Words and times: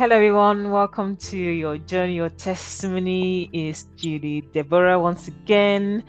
Hello, 0.00 0.16
everyone. 0.16 0.70
Welcome 0.70 1.16
to 1.28 1.36
your 1.36 1.76
journey, 1.76 2.14
your 2.14 2.30
testimony. 2.30 3.50
Is 3.52 3.84
Julie 3.96 4.40
Deborah 4.40 4.98
once 4.98 5.28
again. 5.28 6.04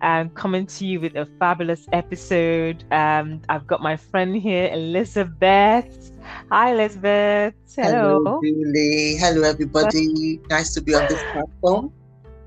I'm 0.00 0.30
coming 0.30 0.64
to 0.64 0.86
you 0.86 0.98
with 0.98 1.14
a 1.14 1.26
fabulous 1.38 1.86
episode. 1.92 2.84
Um, 2.90 3.42
I've 3.50 3.66
got 3.66 3.82
my 3.82 3.98
friend 3.98 4.34
here, 4.34 4.70
Elizabeth. 4.72 6.10
Hi, 6.50 6.72
Elizabeth. 6.72 7.52
Hello. 7.76 8.22
Hello, 8.24 8.40
Julie. 8.42 9.16
Hello, 9.18 9.42
everybody. 9.42 10.40
Nice 10.48 10.72
to 10.72 10.80
be 10.80 10.94
on 10.94 11.06
this 11.10 11.22
platform. 11.34 11.92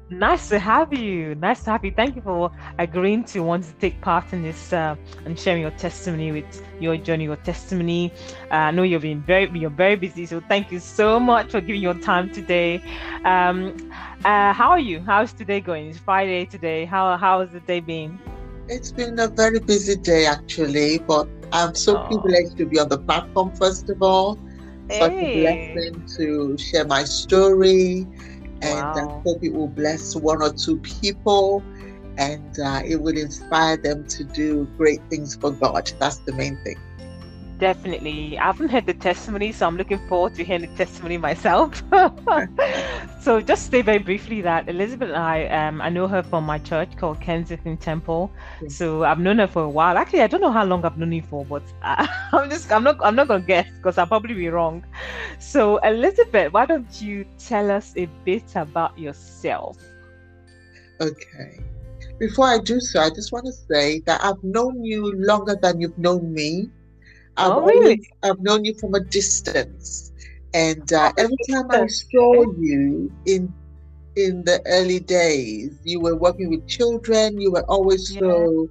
Nice 0.10 0.50
to 0.50 0.60
have 0.60 0.94
you. 0.94 1.36
Nice 1.36 1.64
to 1.64 1.72
have 1.72 1.84
you. 1.84 1.92
Thank 1.92 2.16
you 2.16 2.22
for 2.22 2.52
agreeing 2.78 3.24
to 3.26 3.42
want 3.42 3.64
to 3.66 3.74
take 3.74 4.00
part 4.02 4.32
in 4.34 4.42
this 4.42 4.72
uh, 4.72 4.96
and 5.26 5.38
sharing 5.38 5.62
your 5.62 5.72
testimony 5.72 6.32
with 6.32 6.46
your 6.80 6.98
journey, 6.98 7.26
your 7.26 7.36
testimony. 7.38 8.14
Uh, 8.52 8.56
I 8.56 8.72
know 8.72 8.84
you've 8.84 9.02
been 9.02 9.22
very, 9.22 9.50
you're 9.54 9.70
very 9.70 9.96
busy, 9.96 10.26
so 10.26 10.40
thank 10.40 10.72
you 10.72 10.80
so 10.80 11.20
much 11.20 11.52
for 11.52 11.62
giving 11.62 11.82
your 11.82 11.94
time 11.96 12.30
today. 12.30 12.82
Um, 13.26 13.76
uh, 14.24 14.54
how 14.54 14.70
are 14.72 14.80
you? 14.80 15.02
How's 15.02 15.34
today 15.34 15.60
going? 15.62 15.88
It's 15.88 16.00
Friday 16.00 16.46
today. 16.46 16.86
How 16.86 17.18
how 17.18 17.42
has 17.42 17.52
the 17.52 17.60
day 17.62 17.80
been? 17.82 18.20
It's 18.68 18.92
been 18.92 19.20
a 19.20 19.28
very 19.28 19.60
busy 19.60 19.96
day, 19.96 20.26
actually, 20.26 21.00
but 21.00 21.28
I'm 21.52 21.74
so 21.76 21.96
Oh. 21.96 22.10
privileged 22.10 22.58
to 22.58 22.66
be 22.66 22.80
on 22.80 22.90
the 22.90 23.00
platform, 23.00 23.52
first 23.54 23.90
of 23.90 24.02
all. 24.02 24.40
Such 24.90 25.16
a 25.22 25.26
blessing 25.28 26.04
to 26.18 26.58
share 26.58 26.86
my 26.86 27.04
story, 27.04 28.08
and 28.62 28.96
I 28.98 29.06
hope 29.24 29.40
it 29.44 29.54
will 29.54 29.68
bless 29.68 30.16
one 30.16 30.42
or 30.42 30.54
two 30.54 30.78
people 30.80 31.64
and 32.18 32.58
uh, 32.60 32.82
it 32.86 32.98
will 32.98 33.18
inspire 33.18 33.78
them 33.78 34.06
to 34.10 34.24
do 34.24 34.66
great 34.78 35.02
things 35.10 35.36
for 35.36 35.52
God. 35.52 35.92
That's 36.00 36.18
the 36.20 36.34
main 36.34 36.58
thing. 36.64 36.78
Definitely. 37.60 38.38
I 38.38 38.46
haven't 38.46 38.70
heard 38.70 38.86
the 38.86 38.94
testimony, 38.94 39.52
so 39.52 39.66
I'm 39.66 39.78
looking 39.78 39.98
forward 40.08 40.36
to 40.36 40.44
hearing 40.44 40.70
the 40.70 40.78
testimony 40.78 41.18
myself. 41.18 41.82
so 43.22 43.42
just 43.42 43.72
say 43.72 43.82
very 43.82 43.98
briefly 43.98 44.42
that 44.42 44.70
Elizabeth 44.70 45.10
and 45.10 45.18
I, 45.18 45.48
um, 45.48 45.82
I 45.82 45.90
know 45.90 46.08
her 46.08 46.22
from 46.22 46.46
my 46.46 46.60
church 46.60 46.96
called 46.98 47.20
Kensington 47.20 47.78
Temple. 47.78 48.32
Yes. 48.62 48.76
So 48.76 49.04
I've 49.06 49.18
known 49.18 49.40
her 49.40 49.48
for 49.48 49.64
a 49.64 49.70
while. 49.70 49.98
Actually, 49.98 50.22
I 50.22 50.28
don't 50.28 50.42
know 50.42 50.52
how 50.52 50.66
long 50.66 50.86
I've 50.86 51.00
known 51.00 51.12
you 51.12 51.24
for, 51.24 51.46
but 51.46 51.64
I, 51.82 52.08
I'm 52.32 52.48
just, 52.48 52.72
I'm 52.72 52.84
not, 52.84 52.98
I'm 53.04 53.16
not 53.16 53.28
gonna 53.28 53.44
guess 53.44 53.68
because 53.78 53.98
I'll 53.98 54.08
probably 54.08 54.36
be 54.36 54.50
wrong. 54.50 54.86
So 55.40 55.78
Elizabeth, 55.78 56.54
why 56.54 56.68
don't 56.68 57.02
you 57.02 57.26
tell 57.40 57.72
us 57.72 57.94
a 57.98 58.06
bit 58.24 58.56
about 58.56 58.98
yourself? 59.00 59.78
Okay. 61.02 61.60
Before 62.20 62.46
I 62.46 62.60
do 62.60 62.80
so, 62.80 63.00
I 63.00 63.10
just 63.10 63.32
want 63.32 63.46
to 63.46 63.52
say 63.52 64.00
that 64.02 64.24
I've 64.24 64.44
known 64.44 64.84
you 64.84 65.12
longer 65.18 65.56
than 65.60 65.82
you've 65.82 65.98
known 65.98 66.34
me. 66.34 66.70
I've 67.38 67.58
Oh, 67.58 67.62
really? 67.64 67.96
always 67.96 68.08
I've 68.24 68.40
known 68.42 68.66
you 68.66 68.74
from 68.80 68.96
a 68.96 69.02
distance, 69.04 70.12
and 70.54 70.92
uh, 70.92 71.12
Oh, 71.12 71.18
every 71.18 71.38
time 71.50 71.68
I 71.72 71.86
saw 71.88 72.44
you 72.58 73.12
in 73.26 73.56
in 74.16 74.44
the 74.46 74.62
early 74.68 75.00
days, 75.00 75.80
you 75.84 76.00
were 76.02 76.16
working 76.18 76.50
with 76.50 76.68
children. 76.68 77.40
You 77.40 77.52
were 77.52 77.66
always 77.70 78.16
so 78.18 78.70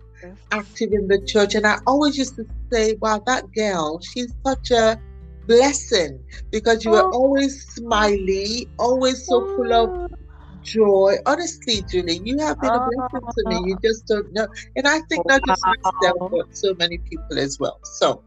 active 0.51 0.91
in 0.93 1.09
the 1.09 1.21
church, 1.27 1.55
and 1.55 1.67
I 1.67 1.79
always 1.87 2.17
used 2.19 2.37
to 2.37 2.45
say, 2.73 2.97
"Wow, 3.01 3.23
that 3.27 3.45
girl, 3.55 4.01
she's 4.03 4.33
such 4.47 4.71
a 4.71 4.99
blessing," 5.43 6.25
because 6.51 6.85
you 6.85 6.93
were 6.93 7.07
Oh. 7.07 7.13
always 7.13 7.65
smiley, 7.75 8.71
always 8.79 9.27
so 9.29 9.47
full 9.55 9.73
of 9.73 9.91
Oh, 9.91 10.17
joy. 10.63 11.17
Honestly, 11.27 11.83
Julie, 11.89 12.21
you 12.25 12.39
have 12.41 12.61
been 12.61 12.75
a 12.75 12.81
blessing 12.81 13.29
to 13.39 13.47
me. 13.47 13.57
You 13.59 13.79
just 13.83 14.07
don't 14.07 14.33
know. 14.33 14.49
And 14.77 14.87
I 14.87 15.01
think 15.09 15.27
not 15.27 15.45
just 15.45 15.67
myself, 15.67 16.23
but 16.31 16.47
so 16.53 16.75
many 16.79 16.99
people 17.11 17.39
as 17.39 17.59
well. 17.61 17.81
So 17.85 18.26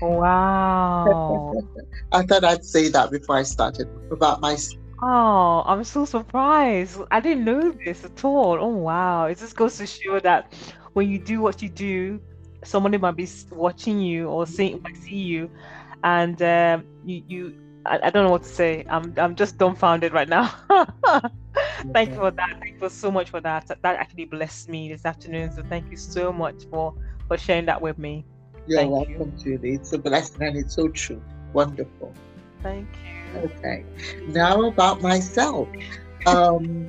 Wow. 0.00 1.52
I 2.12 2.22
thought 2.22 2.44
I'd 2.44 2.64
say 2.64 2.88
that 2.88 3.10
before 3.10 3.36
I 3.36 3.42
started 3.42 3.88
about 4.10 4.40
myself. 4.40 4.78
Oh, 5.02 5.62
I'm 5.66 5.84
so 5.84 6.04
surprised. 6.04 7.00
I 7.10 7.20
didn't 7.20 7.44
know 7.44 7.72
this 7.84 8.04
at 8.04 8.24
all. 8.24 8.58
Oh, 8.60 8.68
wow. 8.68 9.26
It 9.26 9.38
just 9.38 9.56
goes 9.56 9.76
to 9.78 9.86
show 9.86 10.20
that 10.20 10.54
when 10.92 11.08
you 11.08 11.18
do 11.18 11.40
what 11.40 11.62
you 11.62 11.68
do, 11.68 12.20
somebody 12.64 12.98
might 12.98 13.16
be 13.16 13.28
watching 13.50 14.00
you 14.00 14.28
or 14.28 14.46
seeing 14.46 14.74
might 14.82 14.96
see 14.96 15.16
you, 15.16 15.50
and 16.04 16.40
um, 16.42 16.84
you 17.02 17.22
you 17.26 17.52
I, 17.84 17.98
I 18.04 18.10
don't 18.10 18.24
know 18.24 18.30
what 18.30 18.42
to 18.44 18.48
say. 18.48 18.84
I'm 18.88 19.12
I'm 19.16 19.34
just 19.34 19.58
dumbfounded 19.58 20.12
right 20.12 20.28
now. 20.28 20.52
Thank 21.92 22.12
you 22.12 22.18
for 22.20 22.30
that. 22.30 22.48
Thank 22.62 22.76
you 22.80 22.88
so 22.88 23.10
much 23.10 23.30
for 23.30 23.40
that. 23.40 23.66
That 23.82 23.96
actually 23.96 24.26
blessed 24.26 24.68
me 24.68 24.88
this 24.88 25.04
afternoon. 25.04 25.50
So 25.52 25.62
thank 25.68 25.86
you 25.90 25.96
so 25.96 26.32
much 26.32 26.64
for 26.70 26.94
for 27.28 27.36
sharing 27.36 27.66
that 27.66 27.80
with 27.82 27.98
me. 27.98 28.26
You're 28.66 28.78
Thank 28.78 28.90
you. 29.08 29.18
welcome, 29.18 29.38
Julie. 29.38 29.74
It's 29.74 29.92
a 29.92 29.98
blessing 29.98 30.42
and 30.42 30.56
it's 30.56 30.74
so 30.74 30.88
true. 30.88 31.22
Wonderful. 31.52 32.14
Thank 32.62 32.88
you. 33.34 33.40
Okay. 33.40 33.84
Now 34.28 34.62
about 34.64 35.02
myself. 35.02 35.68
Um, 36.26 36.88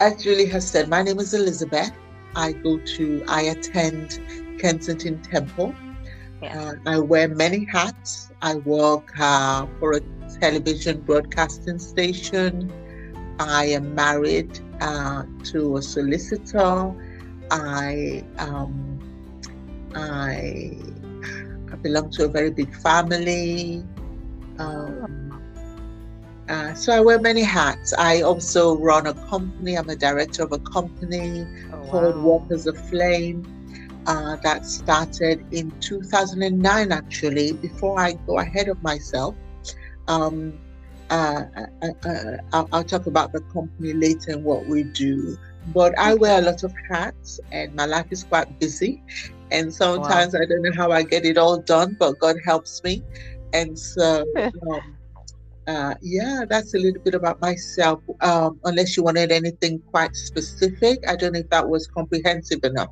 as 0.00 0.22
Julie 0.22 0.46
has 0.46 0.68
said, 0.68 0.88
my 0.88 1.02
name 1.02 1.18
is 1.20 1.34
Elizabeth. 1.34 1.92
I 2.34 2.52
go 2.52 2.78
to, 2.78 3.24
I 3.28 3.42
attend 3.42 4.20
Kensington 4.58 5.20
Temple. 5.22 5.74
Yeah. 6.42 6.60
Uh, 6.60 6.74
I 6.86 6.98
wear 6.98 7.28
many 7.28 7.64
hats. 7.66 8.30
I 8.40 8.56
work 8.56 9.12
uh, 9.20 9.66
for 9.78 9.92
a 9.92 10.00
television 10.40 11.00
broadcasting 11.02 11.78
station. 11.78 12.72
I 13.38 13.66
am 13.66 13.94
married 13.94 14.58
uh, 14.80 15.24
to 15.44 15.76
a 15.76 15.82
solicitor. 15.82 16.94
I 17.50 18.24
um, 18.38 18.98
I, 19.94 20.00
I 20.00 20.76
belong 21.82 22.10
to 22.12 22.24
a 22.24 22.28
very 22.28 22.50
big 22.50 22.74
family. 22.74 23.84
Um, 24.58 25.42
uh, 26.48 26.74
so 26.74 26.92
I 26.92 27.00
wear 27.00 27.20
many 27.20 27.42
hats. 27.42 27.92
I 27.98 28.22
also 28.22 28.76
run 28.78 29.06
a 29.06 29.14
company. 29.14 29.76
I'm 29.76 29.88
a 29.88 29.96
director 29.96 30.42
of 30.44 30.52
a 30.52 30.58
company 30.58 31.46
Oh, 31.72 31.86
called 31.90 32.16
wow. 32.16 32.22
Walkers 32.22 32.66
of 32.66 32.76
Flame 32.88 33.46
uh, 34.06 34.36
that 34.42 34.66
started 34.66 35.44
in 35.52 35.72
2009, 35.80 36.92
actually, 36.92 37.52
before 37.52 37.98
I 38.00 38.14
go 38.26 38.38
ahead 38.38 38.68
of 38.68 38.82
myself. 38.82 39.36
Um, 40.08 40.58
uh, 41.10 41.44
uh, 41.82 41.86
uh, 42.04 42.36
I'll, 42.52 42.68
I'll 42.72 42.84
talk 42.84 43.06
about 43.06 43.32
the 43.32 43.40
company 43.52 43.92
later 43.92 44.32
and 44.32 44.44
what 44.44 44.66
we 44.66 44.84
do. 44.84 45.36
But 45.66 45.96
I 45.98 46.14
wear 46.14 46.38
a 46.38 46.42
lot 46.42 46.64
of 46.64 46.72
hats, 46.90 47.38
and 47.52 47.74
my 47.74 47.86
life 47.86 48.06
is 48.10 48.24
quite 48.24 48.58
busy. 48.58 49.02
And 49.52 49.72
sometimes 49.74 50.34
I 50.34 50.44
don't 50.48 50.62
know 50.62 50.72
how 50.76 50.90
I 50.92 51.02
get 51.04 51.24
it 51.26 51.38
all 51.38 51.60
done, 51.62 51.96
but 51.98 52.18
God 52.20 52.36
helps 52.44 52.82
me. 52.84 53.02
And 53.52 53.78
so, 53.78 54.24
um, 54.72 54.98
uh, 55.68 55.94
yeah, 56.02 56.44
that's 56.48 56.74
a 56.74 56.78
little 56.78 57.02
bit 57.02 57.14
about 57.14 57.40
myself. 57.40 58.00
Um, 58.20 58.60
unless 58.64 58.96
you 58.96 59.04
wanted 59.04 59.32
anything 59.32 59.80
quite 59.90 60.14
specific, 60.16 60.98
I 61.08 61.16
don't 61.16 61.34
know 61.34 61.40
if 61.40 61.50
that 61.50 61.68
was 61.68 61.86
comprehensive 61.88 62.60
enough. 62.64 62.90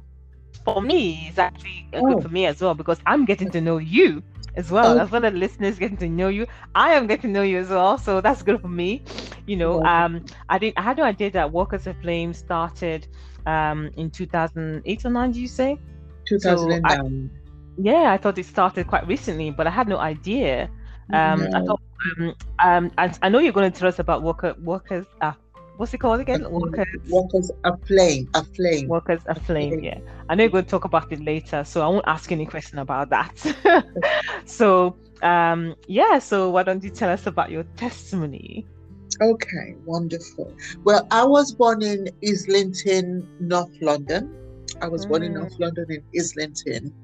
for 0.65 0.83
me, 0.83 1.27
it's 1.29 1.39
actually 1.39 1.87
uh, 1.95 2.01
Oh. 2.01 2.07
good 2.07 2.21
for 2.21 2.29
me 2.29 2.47
as 2.47 2.61
well 2.61 2.75
because 2.75 3.01
I'm 3.07 3.25
getting 3.25 3.51
to 3.53 3.61
know 3.61 3.79
you 3.79 4.23
as 4.57 4.71
well. 4.71 4.99
Oh. 4.99 4.99
As 4.99 5.11
well 5.11 5.25
as 5.25 5.33
listeners 5.35 5.79
getting 5.79 5.97
to 5.99 6.09
know 6.09 6.29
you, 6.29 6.47
I 6.75 6.93
am 6.93 7.07
getting 7.07 7.31
to 7.33 7.35
know 7.39 7.43
you 7.43 7.59
as 7.59 7.71
well. 7.71 7.99
So 7.99 8.21
that's 8.21 8.43
good 8.43 8.61
for 8.61 8.69
me. 8.69 9.03
You 9.47 9.57
know, 9.57 9.83
um, 9.85 10.25
I 10.49 10.59
didn't. 10.59 10.79
I 10.79 10.83
had 10.83 10.99
no 10.99 11.05
idea 11.05 11.31
that 11.33 11.53
Workers 11.53 11.87
Aflame 11.87 12.35
started 12.35 13.07
um 13.47 13.91
in 13.97 14.11
2008 14.11 15.05
or 15.05 15.11
9. 15.11 15.33
Do 15.33 15.41
you 15.41 15.49
say? 15.49 15.79
2009. 16.31 17.31
Yeah, 17.79 18.13
I 18.13 18.17
thought 18.17 18.39
it 18.39 18.47
started 18.47 18.87
quite 18.87 19.07
recently, 19.07 19.51
but 19.51 19.67
I 19.67 19.71
had 19.71 19.89
no 19.89 19.99
idea. 19.99 20.71
Um, 21.13 21.43
I 21.55 21.61
thought. 21.65 21.81
Um, 22.19 22.35
um, 22.61 22.91
and 22.97 23.19
I 23.21 23.29
know 23.29 23.41
you're 23.41 23.53
going 23.53 23.71
to 23.71 23.79
tell 23.79 23.89
us 23.89 23.99
about 23.99 24.23
worker 24.23 24.55
workers. 24.63 25.07
Uh, 25.21 25.33
what's 25.77 25.93
it 25.93 25.99
called 25.99 26.21
again? 26.21 26.49
Workers. 26.51 26.87
Workers 27.09 27.51
aflame, 27.65 28.29
aflame. 28.35 28.87
Workers 28.87 29.21
Aflame, 29.25 29.73
Aflame. 29.73 29.85
yeah. 29.85 29.99
I 30.29 30.35
know 30.35 30.45
you're 30.45 30.51
going 30.51 30.65
to 30.65 30.71
talk 30.71 30.85
about 30.85 31.11
it 31.13 31.21
later, 31.21 31.65
so 31.65 31.83
I 31.83 31.89
won't 31.89 32.07
ask 32.07 32.31
any 32.31 32.47
question 32.47 32.79
about 32.79 33.11
that. 33.11 33.35
so, 34.45 34.97
um, 35.23 35.75
yeah, 35.89 36.19
so 36.19 36.51
why 36.51 36.63
don't 36.63 36.85
you 36.85 36.91
tell 36.91 37.11
us 37.11 37.27
about 37.27 37.51
your 37.51 37.65
testimony? 37.77 38.67
Okay, 39.21 39.75
wonderful. 39.85 40.55
Well, 40.85 41.07
I 41.11 41.25
was 41.25 41.53
born 41.53 41.83
in 41.83 42.09
Islington, 42.27 43.29
North 43.41 43.75
London. 43.83 44.35
I 44.81 44.89
was 44.89 45.07
born 45.07 45.23
in 45.23 45.33
Mm. 45.33 45.35
North 45.35 45.55
London 45.59 45.87
in 45.91 46.05
Islington 46.17 46.95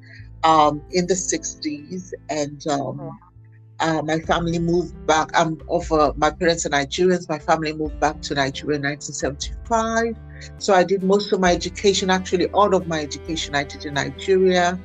um, 0.44 0.84
in 0.90 1.06
the 1.06 1.16
60s. 1.16 2.12
And 2.28 2.60
um, 2.70 3.00
Oh. 3.00 3.16
uh, 3.80 4.02
my 4.04 4.18
family 4.20 4.58
moved 4.58 4.94
back. 5.06 5.28
I'm 5.34 5.58
of 5.68 5.90
uh, 5.92 6.12
my 6.16 6.30
parents 6.30 6.66
are 6.66 6.70
Nigerians. 6.70 7.28
My 7.28 7.38
family 7.38 7.72
moved 7.72 7.98
back 8.00 8.20
to 8.22 8.34
Nigeria 8.34 8.76
in 8.76 8.82
1975. 8.82 10.14
So 10.58 10.74
I 10.74 10.84
did 10.84 11.02
most 11.02 11.32
of 11.32 11.40
my 11.40 11.52
education, 11.52 12.10
actually, 12.10 12.46
all 12.48 12.74
of 12.74 12.86
my 12.86 13.00
education 13.00 13.54
I 13.54 13.64
did 13.64 13.84
in 13.84 13.94
Nigeria. 13.94 14.80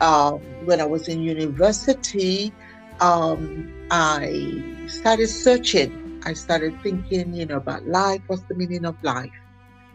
Um, 0.00 0.40
when 0.58 0.80
I 0.80 0.86
was 0.86 1.08
in 1.08 1.20
university, 1.22 2.54
um, 3.00 3.68
I 3.90 4.64
started 4.86 5.28
searching. 5.28 5.92
I 6.24 6.34
started 6.34 6.80
thinking, 6.82 7.34
you 7.34 7.46
know, 7.46 7.56
about 7.56 7.86
life. 7.86 8.20
What's 8.26 8.44
the 8.48 8.54
meaning 8.54 8.84
of 8.84 8.96
life? 9.02 9.30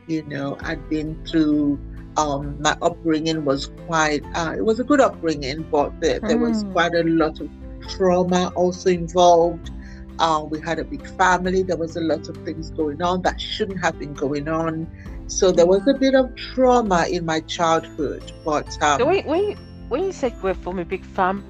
You 0.07 0.23
know, 0.25 0.57
I'd 0.63 0.87
been 0.87 1.17
through. 1.29 1.81
Um, 2.17 2.57
my 2.59 2.75
upbringing 2.81 3.45
was 3.45 3.67
quite. 3.87 4.23
Uh, 4.35 4.53
it 4.57 4.63
was 4.65 4.79
a 4.79 4.83
good 4.83 4.99
upbringing, 5.01 5.63
but 5.71 5.99
there, 6.01 6.19
there 6.19 6.37
was 6.37 6.63
Mm. 6.63 6.71
quite 6.73 6.93
a 6.93 7.03
lot 7.03 7.39
of 7.39 7.49
trauma 7.87 8.51
also 8.55 8.89
involved. 8.89 9.71
Uh, 10.19 10.45
we 10.49 10.59
had 10.59 10.79
a 10.79 10.83
big 10.83 11.07
family. 11.17 11.63
There 11.63 11.77
was 11.77 11.95
a 11.95 12.01
lot 12.01 12.27
of 12.29 12.37
things 12.43 12.69
going 12.71 13.01
on 13.01 13.21
that 13.23 13.39
shouldn't 13.39 13.81
have 13.81 13.97
been 13.97 14.13
going 14.13 14.47
on. 14.49 14.87
So 15.27 15.51
there 15.51 15.67
was 15.67 15.87
a 15.87 15.93
bit 15.93 16.15
of 16.15 16.35
trauma 16.35 17.05
in 17.09 17.25
my 17.25 17.41
childhood. 17.41 18.31
But 18.43 18.67
um, 18.81 18.99
so 18.99 19.05
when, 19.05 19.25
when, 19.25 19.43
you, 19.43 19.55
when 19.89 20.03
you 20.03 20.11
said 20.11 20.33
we're 20.41 20.53
from 20.53 20.79
a 20.79 20.85
big 20.85 21.05
family, 21.05 21.45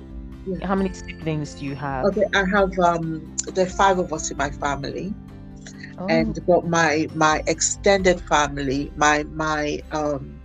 yeah. 0.45 0.65
how 0.67 0.75
many 0.75 0.93
siblings 0.93 1.55
do 1.55 1.65
you 1.65 1.75
have? 1.75 2.05
Okay, 2.05 2.25
I 2.33 2.43
have 2.53 2.77
um, 2.79 3.35
there 3.53 3.65
are 3.65 3.69
five 3.69 3.99
of 3.99 4.13
us 4.13 4.29
in 4.31 4.37
my 4.37 4.49
family. 4.51 5.13
Oh. 5.99 6.07
And 6.07 6.37
but 6.45 6.67
my 6.67 7.07
my 7.13 7.43
extended 7.47 8.21
family, 8.21 8.91
my 8.95 9.23
my 9.23 9.81
um 9.91 10.38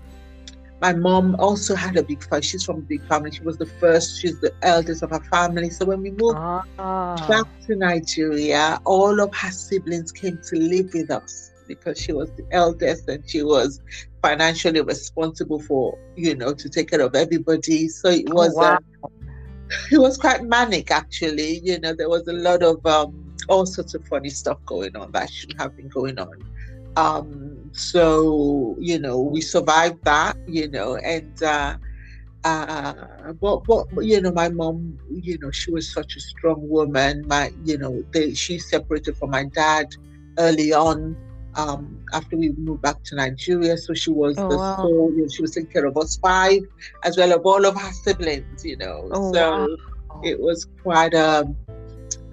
my 0.85 0.93
mom 0.93 1.35
also 1.39 1.75
had 1.75 1.97
a 1.97 2.03
big 2.03 2.23
family. 2.23 2.43
She's 2.43 2.63
from 2.63 2.77
a 2.77 2.83
big 2.83 3.03
family. 3.09 3.31
She 3.31 3.41
was 3.41 3.57
the 3.57 3.65
first, 3.65 4.21
she's 4.21 4.39
the 4.41 4.53
eldest 4.61 5.03
of 5.03 5.09
her 5.13 5.25
family. 5.33 5.71
So 5.71 5.87
when 5.87 6.03
we 6.03 6.11
moved 6.11 6.37
ah. 6.37 7.27
back 7.27 7.47
to 7.67 7.75
Nigeria, 7.75 8.79
all 8.85 9.19
of 9.19 9.35
her 9.35 9.51
siblings 9.51 10.13
came 10.13 10.39
to 10.51 10.57
live 10.57 10.93
with 10.93 11.11
us 11.11 11.53
because 11.67 11.99
she 11.99 12.13
was 12.13 12.31
the 12.33 12.47
eldest 12.51 13.09
and 13.09 13.27
she 13.27 13.43
was 13.43 13.81
financially 14.21 14.83
responsible 14.83 15.59
for, 15.59 15.99
you 16.17 16.35
know, 16.35 16.53
to 16.53 16.69
take 16.69 16.91
care 16.91 17.01
of 17.01 17.15
everybody. 17.15 17.89
So 17.89 18.11
it 18.11 18.27
oh, 18.29 18.35
was 18.35 18.55
oh, 18.55 18.61
wow. 18.61 18.79
uh, 19.03 19.09
it 19.91 19.99
was 19.99 20.19
quite 20.19 20.43
manic 20.43 20.91
actually. 20.91 21.61
You 21.61 21.81
know, 21.81 21.95
there 21.95 22.11
was 22.11 22.29
a 22.29 22.35
lot 22.35 22.63
of 22.63 22.85
um, 22.85 23.35
all 23.49 23.65
sorts 23.65 23.95
of 23.95 24.07
funny 24.07 24.29
stuff 24.29 24.59
going 24.67 24.95
on 24.97 25.13
that 25.13 25.31
shouldn't 25.31 25.59
have 25.63 25.75
been 25.79 25.89
going 25.89 26.19
on. 26.19 26.45
Um, 26.97 27.54
so 27.75 28.77
you 28.79 28.99
know, 28.99 29.21
we 29.21 29.41
survived 29.41 30.05
that. 30.05 30.37
You 30.47 30.69
know, 30.69 30.97
and 30.97 31.43
uh, 31.43 31.77
uh, 32.45 33.33
but 33.41 33.65
but 33.67 33.87
you 34.01 34.21
know, 34.21 34.33
my 34.33 34.49
mom, 34.49 34.99
you 35.11 35.39
know, 35.41 35.51
she 35.51 35.71
was 35.71 35.91
such 35.91 36.17
a 36.17 36.21
strong 36.21 36.69
woman. 36.69 37.27
My, 37.27 37.51
you 37.65 37.79
know, 37.79 38.05
they, 38.13 38.35
she 38.35 38.59
separated 38.59 39.17
from 39.17 39.31
my 39.31 39.45
dad 39.45 39.89
early 40.39 40.73
on. 40.73 41.17
Um, 41.57 42.05
after 42.13 42.37
we 42.37 42.51
moved 42.59 42.83
back 42.83 43.03
to 43.05 43.15
Nigeria, 43.15 43.77
so 43.77 43.95
she 43.95 44.11
was 44.11 44.37
oh, 44.39 44.49
the 44.49 44.57
wow. 44.57 44.77
sole, 44.77 45.13
you 45.15 45.23
know, 45.23 45.29
she 45.29 45.41
was 45.41 45.53
taking 45.53 45.71
care 45.71 45.87
of 45.87 45.97
us 45.97 46.17
five, 46.17 46.61
as 47.05 47.17
well 47.17 47.33
as 47.33 47.39
all 47.45 47.65
of 47.65 47.81
her 47.81 47.93
siblings, 47.93 48.65
you 48.65 48.77
know. 48.77 49.09
Oh, 49.13 49.33
so 49.33 49.77
wow. 50.11 50.21
it 50.25 50.41
was 50.41 50.67
quite 50.83 51.15
a 51.15 51.43
um, 51.43 51.57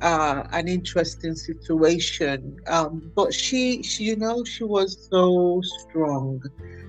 uh, 0.01 0.43
an 0.51 0.67
interesting 0.67 1.35
situation. 1.35 2.57
Um, 2.67 3.11
but 3.15 3.33
she, 3.33 3.83
she, 3.83 4.05
you 4.05 4.15
know, 4.15 4.43
she 4.43 4.63
was 4.63 5.07
so 5.09 5.61
strong. 5.63 6.41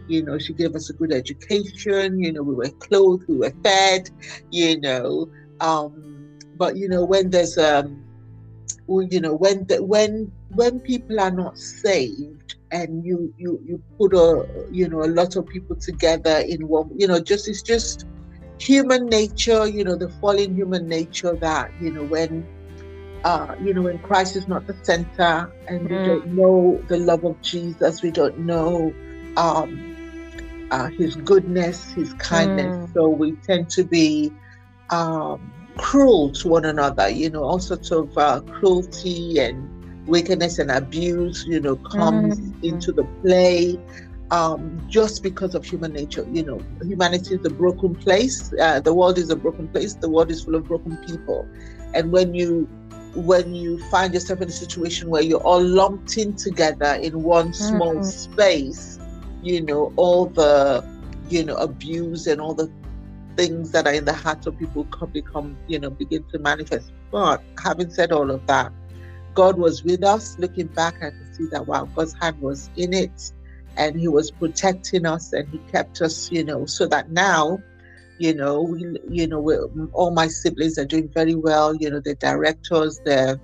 You 0.08 0.24
know, 0.24 0.38
she 0.38 0.52
gave 0.54 0.74
us 0.74 0.90
a 0.90 0.94
good 0.94 1.12
education. 1.12 2.18
You 2.22 2.32
know, 2.32 2.42
we 2.42 2.54
were 2.54 2.70
clothed, 2.80 3.24
we 3.28 3.38
were 3.38 3.52
fed. 3.62 4.10
You 4.50 4.80
know, 4.80 5.28
um, 5.60 6.38
but 6.56 6.76
you 6.76 6.88
know, 6.88 7.04
when 7.04 7.30
there's 7.30 7.58
um, 7.58 8.04
you 8.88 9.20
know, 9.20 9.34
when 9.34 9.66
the, 9.66 9.82
when 9.82 10.32
when 10.48 10.80
people 10.80 11.20
are 11.20 11.30
not 11.30 11.58
saved, 11.58 12.56
and 12.72 13.04
you 13.04 13.32
you 13.36 13.60
you 13.64 13.82
put 13.98 14.14
a 14.14 14.66
you 14.70 14.88
know 14.88 15.02
a 15.02 15.08
lot 15.08 15.36
of 15.36 15.46
people 15.46 15.76
together 15.76 16.42
in 16.46 16.66
one, 16.68 16.90
you 16.96 17.06
know, 17.06 17.20
just 17.20 17.48
it's 17.48 17.62
just 17.62 18.06
human 18.58 19.08
nature. 19.08 19.66
You 19.66 19.84
know, 19.84 19.96
the 19.96 20.08
fallen 20.20 20.54
human 20.54 20.88
nature 20.88 21.36
that 21.40 21.72
you 21.80 21.92
know 21.92 22.04
when 22.04 22.46
uh, 23.24 23.54
you 23.62 23.72
know, 23.72 23.82
when 23.82 23.98
Christ 24.00 24.36
is 24.36 24.48
not 24.48 24.66
the 24.66 24.76
center 24.82 25.52
and 25.68 25.82
we 25.82 25.96
don't 25.96 26.28
mm. 26.28 26.32
know 26.32 26.82
the 26.88 26.98
love 26.98 27.24
of 27.24 27.40
Jesus, 27.40 28.02
we 28.02 28.10
don't 28.10 28.38
know 28.38 28.92
um, 29.36 30.68
uh, 30.70 30.88
his 30.88 31.14
goodness, 31.16 31.92
his 31.92 32.12
kindness. 32.14 32.88
Mm. 32.88 32.94
So 32.94 33.08
we 33.08 33.32
tend 33.32 33.70
to 33.70 33.84
be 33.84 34.32
um, 34.90 35.52
cruel 35.76 36.32
to 36.32 36.48
one 36.48 36.64
another, 36.64 37.08
you 37.08 37.30
know, 37.30 37.44
all 37.44 37.60
sorts 37.60 37.92
of 37.92 38.16
uh, 38.18 38.40
cruelty 38.40 39.38
and 39.38 40.08
wickedness 40.08 40.58
and 40.58 40.70
abuse, 40.70 41.44
you 41.46 41.60
know, 41.60 41.76
comes 41.76 42.40
mm. 42.40 42.64
into 42.64 42.92
the 42.92 43.04
play. 43.22 43.78
Um, 44.32 44.82
just 44.88 45.22
because 45.22 45.54
of 45.54 45.62
human 45.62 45.92
nature. 45.92 46.26
You 46.32 46.42
know, 46.42 46.62
humanity 46.80 47.34
is 47.34 47.44
a 47.44 47.50
broken 47.50 47.94
place. 47.94 48.50
Uh, 48.58 48.80
the 48.80 48.94
world 48.94 49.18
is 49.18 49.28
a 49.28 49.36
broken 49.36 49.68
place. 49.68 49.92
The 49.92 50.08
world 50.08 50.30
is 50.30 50.42
full 50.42 50.54
of 50.54 50.64
broken 50.64 50.96
people. 51.06 51.46
And 51.92 52.10
when 52.12 52.34
you 52.34 52.66
when 53.14 53.54
you 53.54 53.78
find 53.90 54.14
yourself 54.14 54.40
in 54.40 54.48
a 54.48 54.52
situation 54.52 55.10
where 55.10 55.22
you're 55.22 55.42
all 55.42 55.62
lumped 55.62 56.16
in 56.16 56.34
together 56.34 56.94
in 56.94 57.22
one 57.22 57.52
small 57.52 57.94
mm-hmm. 57.94 58.02
space, 58.02 58.98
you 59.42 59.60
know, 59.60 59.92
all 59.96 60.26
the, 60.26 60.84
you 61.28 61.44
know, 61.44 61.56
abuse 61.56 62.26
and 62.26 62.40
all 62.40 62.54
the 62.54 62.70
things 63.36 63.70
that 63.72 63.86
are 63.86 63.92
in 63.92 64.04
the 64.04 64.12
hearts 64.12 64.46
of 64.46 64.58
people 64.58 64.84
come 64.84 65.10
become, 65.10 65.56
you 65.66 65.78
know, 65.78 65.90
begin 65.90 66.24
to 66.32 66.38
manifest. 66.38 66.92
But 67.10 67.42
having 67.62 67.90
said 67.90 68.12
all 68.12 68.30
of 68.30 68.46
that, 68.46 68.72
God 69.34 69.58
was 69.58 69.84
with 69.84 70.04
us. 70.04 70.38
Looking 70.38 70.66
back, 70.68 70.96
I 70.96 71.10
can 71.10 71.34
see 71.34 71.46
that 71.52 71.66
wow, 71.66 71.86
God's 71.94 72.14
hand 72.14 72.40
was 72.40 72.70
in 72.76 72.92
it 72.92 73.32
and 73.76 73.98
He 73.98 74.08
was 74.08 74.30
protecting 74.30 75.06
us 75.06 75.32
and 75.32 75.48
He 75.48 75.58
kept 75.70 76.00
us, 76.00 76.30
you 76.30 76.44
know, 76.44 76.66
so 76.66 76.86
that 76.86 77.10
now 77.10 77.58
you 78.18 78.34
know 78.34 78.62
we 78.62 78.84
you 79.08 79.26
know 79.26 79.40
all 79.92 80.10
my 80.12 80.28
siblings 80.28 80.78
are 80.78 80.84
doing 80.84 81.08
very 81.14 81.34
well 81.34 81.74
you 81.74 81.90
know 81.90 82.00
they're 82.04 82.14
directors 82.16 83.00
they're 83.04 83.38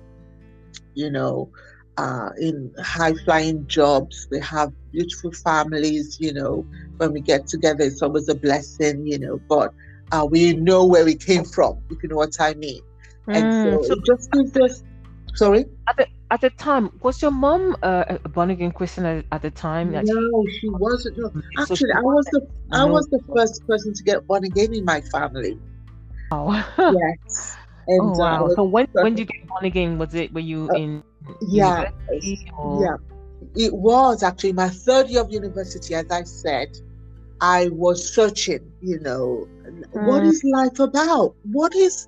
you 0.95 1.09
know 1.09 1.49
uh, 1.97 2.29
in 2.39 2.71
high 2.81 3.13
flying 3.25 3.67
jobs. 3.67 4.25
They 4.31 4.39
have 4.39 4.71
beautiful 4.93 5.33
families 5.33 6.17
you 6.19 6.33
know. 6.33 6.65
When 6.97 7.13
we 7.13 7.21
get 7.21 7.47
together 7.47 7.83
it's 7.83 8.01
always 8.01 8.29
a 8.29 8.35
blessing 8.35 9.05
you 9.05 9.19
know 9.19 9.41
but 9.49 9.73
uh, 10.11 10.27
we 10.29 10.53
know 10.53 10.85
where 10.85 11.05
we 11.05 11.15
came 11.15 11.43
from 11.45 11.81
if 11.89 12.01
you 12.03 12.09
know 12.09 12.15
what 12.17 12.33
i 12.39 12.53
mean. 12.55 12.81
Mm, 13.29 13.35
and 13.35 13.53
so, 13.53 13.81
so 13.83 13.93
it 13.93 14.05
just 14.05 14.31
gives 14.31 14.57
us 14.57 14.83
sorry? 15.35 15.65
The, 15.97 16.07
at 16.31 16.41
the 16.41 16.49
time 16.51 16.91
was 17.01 17.21
your 17.21 17.31
mom 17.31 17.75
uh, 17.83 18.03
a 18.07 18.29
born 18.29 18.49
again 18.49 18.71
christian 18.71 19.05
at, 19.05 19.25
at, 19.31 19.41
the 19.41 19.51
time 19.51 19.91
no 19.91 20.45
she, 20.47 20.59
she 20.59 20.69
wasn't. 20.69 21.17
No. 21.17 21.31
actually 21.59 21.77
so 21.77 21.97
i 21.97 22.01
was 22.01 22.25
the 22.31 22.47
i 22.71 22.85
was 22.85 23.07
the 23.07 23.19
first 23.35 23.65
person 23.67 23.93
to 23.93 24.03
get 24.03 24.25
born 24.27 24.43
again 24.45 24.73
in 24.73 24.85
my 24.85 25.01
family. 25.01 25.57
Oh 26.31 26.53
yes. 26.77 27.55
And, 27.87 28.01
oh, 28.01 28.19
wow. 28.19 28.45
Uh, 28.45 28.53
so 28.53 28.63
when 28.63 28.87
when 28.91 29.15
did 29.15 29.21
you 29.21 29.25
get 29.25 29.47
born 29.47 29.65
again? 29.65 29.97
Was 29.97 30.13
it 30.13 30.31
were 30.31 30.41
you 30.41 30.69
uh, 30.71 30.77
in 30.77 31.03
yeah. 31.41 31.89
yeah. 32.21 32.97
It 33.55 33.73
was 33.73 34.21
actually 34.21 34.53
my 34.53 34.69
third 34.69 35.09
year 35.09 35.21
of 35.21 35.31
university 35.31 35.95
as 35.95 36.05
i 36.11 36.23
said. 36.23 36.77
I 37.41 37.69
was 37.69 38.13
searching 38.13 38.71
you 38.81 38.99
know 38.99 39.47
mm. 39.65 40.05
what 40.05 40.23
is 40.23 40.43
life 40.43 40.77
about? 40.77 41.33
What 41.43 41.73
is 41.73 42.07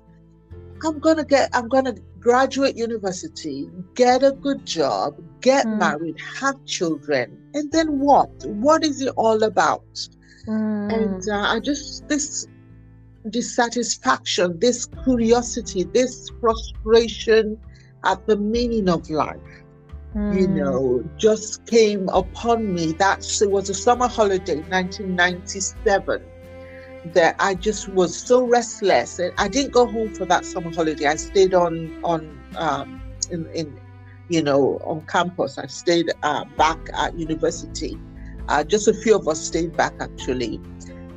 i'm 0.84 0.98
gonna 0.98 1.24
get 1.24 1.48
i'm 1.52 1.68
gonna 1.68 1.94
graduate 2.22 2.76
university, 2.76 3.68
get 3.94 4.22
a 4.22 4.32
good 4.32 4.64
job, 4.64 5.14
get 5.40 5.66
mm. 5.66 5.78
married, 5.78 6.16
have 6.40 6.64
children, 6.64 7.36
and 7.54 7.70
then 7.72 7.98
what? 7.98 8.30
What 8.46 8.84
is 8.84 9.02
it 9.02 9.12
all 9.16 9.42
about? 9.42 9.84
Mm. 10.46 10.92
And 10.92 11.28
uh, 11.28 11.54
I 11.54 11.60
just, 11.60 12.08
this 12.08 12.46
dissatisfaction, 13.28 14.58
this 14.60 14.86
curiosity, 15.04 15.84
this 15.84 16.30
frustration 16.40 17.58
at 18.04 18.26
the 18.26 18.36
meaning 18.36 18.88
of 18.88 19.08
life. 19.10 19.36
Mm. 20.14 20.40
You 20.40 20.48
know, 20.48 21.04
just 21.16 21.66
came 21.66 22.08
upon 22.10 22.74
me. 22.74 22.92
That 22.92 23.26
it 23.40 23.50
was 23.50 23.70
a 23.70 23.74
summer 23.74 24.08
holiday, 24.08 24.56
1997 24.68 26.22
that 27.06 27.36
I 27.38 27.54
just 27.54 27.88
was 27.88 28.16
so 28.16 28.46
restless. 28.46 29.18
And 29.18 29.32
I 29.38 29.48
didn't 29.48 29.72
go 29.72 29.86
home 29.86 30.14
for 30.14 30.24
that 30.26 30.44
summer 30.44 30.72
holiday. 30.72 31.06
I 31.06 31.16
stayed 31.16 31.54
on 31.54 31.98
on 32.04 32.38
um, 32.56 33.02
in, 33.30 33.46
in 33.52 33.80
you 34.28 34.42
know 34.42 34.80
on 34.84 35.04
campus. 35.06 35.58
I 35.58 35.66
stayed 35.66 36.10
uh, 36.22 36.44
back 36.56 36.78
at 36.94 37.18
university. 37.18 37.98
Uh, 38.48 38.64
just 38.64 38.88
a 38.88 38.94
few 38.94 39.16
of 39.16 39.28
us 39.28 39.40
stayed 39.40 39.76
back 39.76 39.94
actually, 40.00 40.60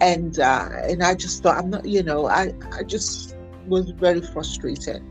and 0.02 0.40
uh, 0.40 0.70
and 0.84 1.04
I 1.04 1.16
just 1.16 1.44
thought 1.44 1.58
I'm 1.58 1.70
not. 1.70 1.86
You 1.86 2.04
know, 2.04 2.28
I 2.28 2.54
I 2.72 2.84
just 2.84 3.36
was 3.68 3.90
very 3.92 4.22
frustrated. 4.22 5.04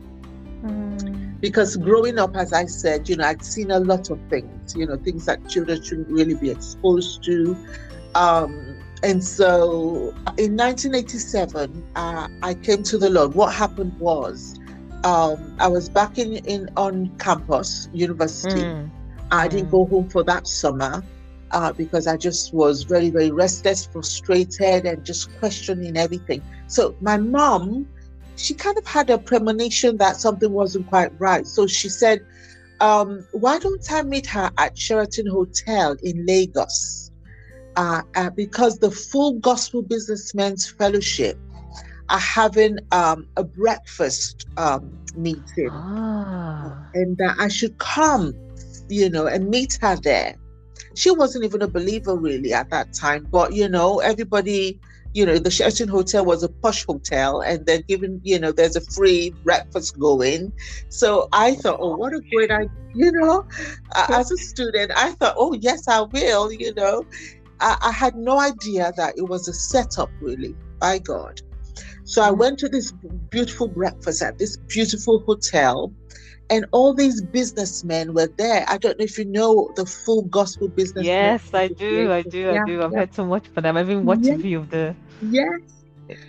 Mm. 0.63 1.39
Because 1.41 1.75
growing 1.75 2.17
up, 2.17 2.35
as 2.35 2.53
I 2.53 2.65
said, 2.65 3.07
you 3.07 3.17
know, 3.17 3.25
I'd 3.25 3.43
seen 3.43 3.69
a 3.69 3.79
lot 3.79 4.09
of 4.09 4.19
things, 4.29 4.75
you 4.75 4.87
know, 4.87 4.95
things 4.95 5.25
that 5.25 5.47
children 5.47 5.83
shouldn't 5.83 6.07
really 6.07 6.33
be 6.33 6.49
exposed 6.49 7.23
to. 7.25 7.55
Um, 8.15 8.77
and 9.05 9.23
so 9.23 10.15
in 10.39 10.57
1987, 10.57 11.83
uh, 11.95 12.27
I 12.41 12.55
came 12.55 12.81
to 12.81 12.97
the 12.97 13.07
Lord. 13.07 13.35
What 13.35 13.53
happened 13.53 13.95
was 13.99 14.59
um, 15.03 15.55
I 15.59 15.67
was 15.67 15.89
back 15.89 16.17
in, 16.17 16.37
in 16.37 16.71
on 16.75 17.15
campus, 17.19 17.87
university. 17.93 18.63
Mm. 18.63 18.89
I 19.31 19.47
didn't 19.47 19.69
go 19.69 19.85
home 19.85 20.09
for 20.09 20.23
that 20.23 20.47
summer 20.47 21.03
uh, 21.51 21.71
because 21.73 22.07
I 22.07 22.17
just 22.17 22.51
was 22.51 22.81
very, 22.81 23.11
very 23.11 23.29
restless, 23.29 23.85
frustrated, 23.85 24.87
and 24.87 25.05
just 25.05 25.37
questioning 25.37 25.97
everything. 25.97 26.41
So 26.65 26.95
my 26.99 27.17
mom, 27.17 27.87
she 28.37 28.55
kind 28.55 28.75
of 28.75 28.87
had 28.87 29.11
a 29.11 29.19
premonition 29.19 29.97
that 29.97 30.17
something 30.17 30.51
wasn't 30.51 30.87
quite 30.87 31.11
right. 31.19 31.45
So 31.45 31.67
she 31.67 31.89
said, 31.89 32.25
um, 32.79 33.23
Why 33.33 33.59
don't 33.59 33.85
I 33.91 34.01
meet 34.01 34.25
her 34.25 34.49
at 34.57 34.75
Sheraton 34.75 35.27
Hotel 35.27 35.95
in 36.01 36.25
Lagos? 36.25 37.04
Uh, 37.75 38.01
uh, 38.15 38.29
because 38.31 38.79
the 38.79 38.91
Full 38.91 39.33
Gospel 39.39 39.81
Businessmen's 39.81 40.67
Fellowship 40.69 41.37
are 42.09 42.19
having 42.19 42.77
um, 42.91 43.27
a 43.37 43.43
breakfast 43.43 44.45
um, 44.57 44.99
meeting, 45.15 45.69
Ah. 45.71 46.89
and 46.93 47.17
that 47.17 47.35
I 47.39 47.47
should 47.47 47.77
come, 47.79 48.33
you 48.89 49.09
know, 49.09 49.25
and 49.27 49.49
meet 49.49 49.77
her 49.81 49.95
there. 49.95 50.35
She 50.95 51.11
wasn't 51.11 51.43
even 51.45 51.61
a 51.61 51.67
believer 51.67 52.15
really 52.15 52.53
at 52.53 52.69
that 52.69 52.93
time, 52.93 53.27
but 53.31 53.53
you 53.53 53.67
know, 53.67 53.99
everybody, 53.99 54.79
you 55.13 55.25
know, 55.25 55.37
the 55.39 55.49
Sheraton 55.51 55.87
Hotel 55.89 56.25
was 56.25 56.43
a 56.43 56.49
posh 56.49 56.85
hotel, 56.85 57.41
and 57.41 57.65
they're 57.65 57.81
giving, 57.87 58.19
you 58.23 58.39
know, 58.39 58.51
there's 58.51 58.75
a 58.75 58.81
free 58.81 59.31
breakfast 59.43 59.97
going. 59.99 60.53
So 60.89 61.27
I 61.33 61.55
thought, 61.55 61.79
oh, 61.81 61.95
what 61.95 62.13
a 62.13 62.21
great 62.31 62.51
idea, 62.51 62.69
you 62.93 63.11
know. 63.11 63.45
As 63.95 64.31
a 64.31 64.37
student, 64.37 64.91
I 64.95 65.11
thought, 65.13 65.35
oh 65.37 65.53
yes, 65.53 65.87
I 65.87 66.01
will, 66.01 66.51
you 66.51 66.73
know. 66.75 67.03
I, 67.59 67.77
I 67.81 67.91
had 67.91 68.15
no 68.15 68.39
idea 68.39 68.93
that 68.97 69.17
it 69.17 69.27
was 69.29 69.47
a 69.47 69.53
setup 69.53 70.09
really 70.21 70.55
by 70.79 70.99
God. 70.99 71.41
So 72.03 72.21
I 72.21 72.31
went 72.31 72.59
to 72.59 72.69
this 72.69 72.91
beautiful 73.29 73.67
breakfast 73.67 74.21
at 74.21 74.37
this 74.37 74.57
beautiful 74.57 75.23
hotel, 75.25 75.91
and 76.49 76.65
all 76.71 76.93
these 76.93 77.21
businessmen 77.21 78.13
were 78.13 78.29
there. 78.37 78.65
I 78.67 78.77
don't 78.77 78.97
know 78.99 79.03
if 79.05 79.17
you 79.17 79.25
know 79.25 79.71
the 79.75 79.85
full 79.85 80.23
gospel 80.23 80.67
business. 80.67 81.05
Yes, 81.05 81.53
I 81.53 81.69
do. 81.69 82.11
I 82.11 82.21
do. 82.21 82.51
I 82.51 82.63
do. 82.65 82.83
I've 82.83 82.93
heard 82.93 83.13
so 83.13 83.25
much 83.25 83.47
for 83.47 83.61
them. 83.61 83.75
I've 83.77 83.89
even 83.89 84.05
watched 84.05 84.25
Yeah. 84.25 84.35
a 84.35 84.39
few 84.39 84.59
of 84.59 84.69
the 84.69 84.95
Yes, 85.21 85.59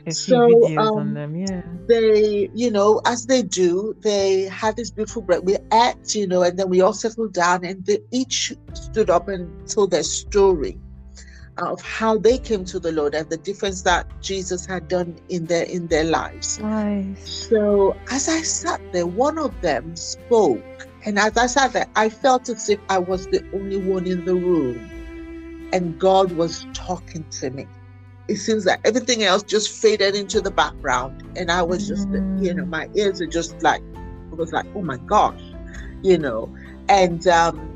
So, 0.09 0.78
um, 0.78 1.12
them. 1.12 1.37
Yeah. 1.37 1.62
they, 1.87 2.49
you 2.54 2.71
know, 2.71 3.02
as 3.04 3.26
they 3.26 3.42
do, 3.42 3.95
they 4.02 4.45
had 4.45 4.76
this 4.76 4.90
beautiful 4.90 5.23
break. 5.23 5.42
We 5.42 5.59
ate, 5.73 6.14
you 6.14 6.26
know, 6.26 6.42
and 6.42 6.59
then 6.59 6.71
we 6.71 6.80
all 6.80 6.95
settled 6.95 7.35
down, 7.35 7.64
and 7.64 7.85
they 7.85 7.99
each 8.11 8.54
stood 8.73 9.11
up 9.11 9.28
and 9.28 9.68
told 9.68 9.90
their 9.90 10.02
story 10.02 10.78
of 11.59 11.81
how 11.83 12.19
they 12.19 12.39
came 12.39 12.65
to 12.67 12.79
the 12.79 12.93
Lord 12.93 13.15
and 13.15 13.29
the 13.31 13.37
difference 13.37 13.83
that 13.83 14.07
Jesus 14.21 14.67
had 14.67 14.89
done 14.89 15.19
in 15.29 15.47
their 15.47 15.65
in 15.65 15.87
their 15.89 16.05
lives. 16.05 16.59
Nice. 16.59 17.49
So 17.49 17.97
as 18.11 18.29
I 18.29 18.43
sat 18.43 18.81
there, 18.93 19.07
one 19.07 19.39
of 19.39 19.59
them 19.61 19.97
spoke, 19.97 20.63
and 21.05 21.19
as 21.19 21.37
I 21.37 21.47
sat 21.47 21.73
there, 21.73 21.87
I 21.97 22.09
felt 22.09 22.49
as 22.49 22.69
if 22.69 22.81
I 22.89 22.99
was 22.99 23.27
the 23.29 23.43
only 23.55 23.79
one 23.79 24.07
in 24.07 24.25
the 24.25 24.35
room, 24.35 24.91
and 25.73 25.99
God 25.99 26.33
was 26.33 26.67
talking 26.75 27.25
to 27.41 27.51
me. 27.51 27.67
It 28.29 28.37
seems 28.37 28.65
that 28.65 28.81
everything 28.85 29.23
else 29.23 29.43
just 29.45 29.71
faded 29.71 30.15
into 30.15 30.41
the 30.41 30.51
background, 30.51 31.23
and 31.37 31.51
I 31.51 31.63
was 31.63 31.87
just, 31.87 32.09
you 32.09 32.55
know, 32.55 32.65
Mm. 32.65 32.71
my 32.71 32.89
ears 32.95 33.21
are 33.21 33.27
just 33.27 33.63
like, 33.63 33.81
it 34.33 34.37
was 34.37 34.53
like, 34.53 34.67
oh 34.75 34.83
my 34.83 34.97
gosh, 35.07 35.41
you 36.03 36.19
know, 36.19 36.53
and 36.89 37.27
um, 37.29 37.75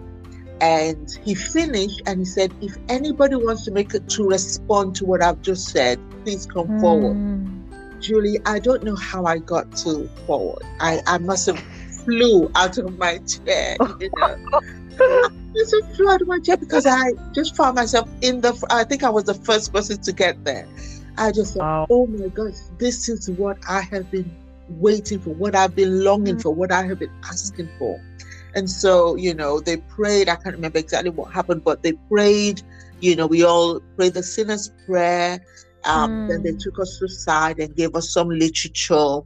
and 0.60 1.08
he 1.24 1.34
finished, 1.34 2.02
and 2.06 2.20
he 2.20 2.24
said, 2.24 2.52
if 2.60 2.76
anybody 2.88 3.36
wants 3.36 3.64
to 3.64 3.70
make 3.70 3.94
it 3.94 4.08
to 4.10 4.28
respond 4.28 4.94
to 4.96 5.04
what 5.04 5.22
I've 5.22 5.40
just 5.42 5.68
said, 5.68 5.98
please 6.24 6.46
come 6.46 6.78
forward. 6.80 7.16
Mm. 7.16 8.00
Julie, 8.00 8.38
I 8.46 8.58
don't 8.58 8.82
know 8.82 8.96
how 8.96 9.24
I 9.26 9.38
got 9.38 9.74
to 9.78 10.08
forward. 10.26 10.62
I, 10.80 11.00
I 11.06 11.18
must 11.18 11.46
have 11.46 11.58
flew 12.04 12.50
out 12.54 12.78
of 12.78 12.98
my 12.98 13.18
chair, 13.18 13.76
you 14.00 14.10
know. 14.16 14.36
I 15.00 15.28
just 15.54 15.96
flew 15.96 16.10
out 16.10 16.20
of 16.22 16.28
my 16.28 16.38
chair 16.40 16.56
because 16.56 16.86
I 16.86 17.12
just 17.34 17.56
found 17.56 17.76
myself 17.76 18.08
in 18.22 18.40
the. 18.40 18.54
I 18.70 18.84
think 18.84 19.02
I 19.02 19.10
was 19.10 19.24
the 19.24 19.34
first 19.34 19.72
person 19.72 20.00
to 20.02 20.12
get 20.12 20.42
there. 20.44 20.66
I 21.18 21.32
just 21.32 21.54
thought, 21.54 21.60
Wow. 21.60 21.86
oh 21.90 22.06
my 22.06 22.28
gosh, 22.28 22.54
this 22.78 23.08
is 23.08 23.28
what 23.30 23.58
I 23.68 23.80
have 23.82 24.10
been 24.10 24.34
waiting 24.68 25.18
for, 25.20 25.30
what 25.30 25.54
I've 25.54 25.74
been 25.74 26.02
longing 26.04 26.36
Mm. 26.36 26.42
for, 26.42 26.54
what 26.54 26.70
I 26.72 26.84
have 26.86 26.98
been 27.00 27.10
asking 27.24 27.68
for. 27.78 28.00
And 28.54 28.68
so, 28.70 29.16
you 29.16 29.34
know, 29.34 29.60
they 29.60 29.76
prayed. 29.88 30.28
I 30.28 30.36
can't 30.36 30.54
remember 30.56 30.78
exactly 30.78 31.10
what 31.10 31.32
happened, 31.32 31.62
but 31.64 31.82
they 31.82 31.92
prayed. 32.10 32.60
You 33.00 33.16
know, 33.16 33.26
we 33.26 33.44
all 33.44 33.80
prayed 33.96 34.14
the 34.14 34.22
sinner's 34.22 34.70
prayer. 34.86 35.40
Um, 35.84 36.24
Then 36.28 36.42
they 36.42 36.52
Mm. 36.52 36.60
took 36.60 36.78
us 36.80 36.96
to 36.98 37.04
the 37.06 37.08
side 37.10 37.58
and 37.58 37.74
gave 37.74 37.94
us 37.94 38.12
some 38.12 38.28
literature, 38.28 39.20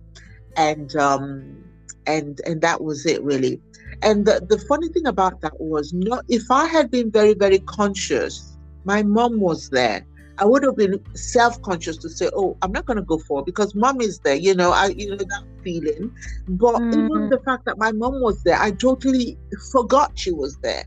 and 0.57 0.95
um, 0.97 1.71
and 2.07 2.41
and 2.47 2.61
that 2.63 2.83
was 2.83 3.07
it 3.07 3.23
really. 3.23 3.61
And 4.03 4.27
the, 4.27 4.45
the 4.49 4.59
funny 4.59 4.89
thing 4.89 5.07
about 5.07 5.41
that 5.43 5.53
was 5.59 5.93
not 5.95 6.25
if 6.29 6.45
I 6.51 6.67
had 6.67 6.91
been 6.91 7.11
very 7.11 7.35
very 7.35 7.59
conscious, 7.61 8.59
my 8.85 9.03
mom 9.03 9.41
was 9.41 9.69
there. 9.71 10.07
I 10.39 10.45
would 10.45 10.63
have 10.65 10.77
been 10.77 11.01
self-conscious 11.15 11.99
to 11.99 12.09
say, 12.11 12.29
"Oh, 12.35 12.57
I'm 12.63 12.73
not 12.73 12.87
going 12.87 12.97
to 12.99 13.03
go 13.05 13.19
for 13.19 13.45
because 13.45 13.75
mom 13.75 14.01
is 14.01 14.21
there." 14.25 14.35
You 14.37 14.55
know, 14.55 14.73
I 14.73 14.89
you 14.97 15.11
know 15.11 15.17
that 15.17 15.43
feeling. 15.63 16.11
But 16.49 16.83
even 16.93 17.29
Mm. 17.29 17.31
the 17.31 17.41
fact 17.45 17.65
that 17.67 17.79
my 17.79 17.93
mom 17.93 18.21
was 18.23 18.43
there, 18.45 18.59
I 18.61 18.73
totally 18.73 19.39
forgot 19.73 20.13
she 20.15 20.33
was 20.33 20.59
there. 20.63 20.85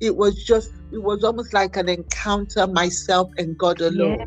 It 0.00 0.16
was 0.16 0.42
just, 0.44 0.68
it 0.92 1.02
was 1.02 1.24
almost 1.24 1.52
like 1.54 1.76
an 1.76 1.88
encounter 1.88 2.66
myself 2.66 3.30
and 3.38 3.56
God 3.58 3.80
alone. 3.80 4.16
Yeah. 4.16 4.26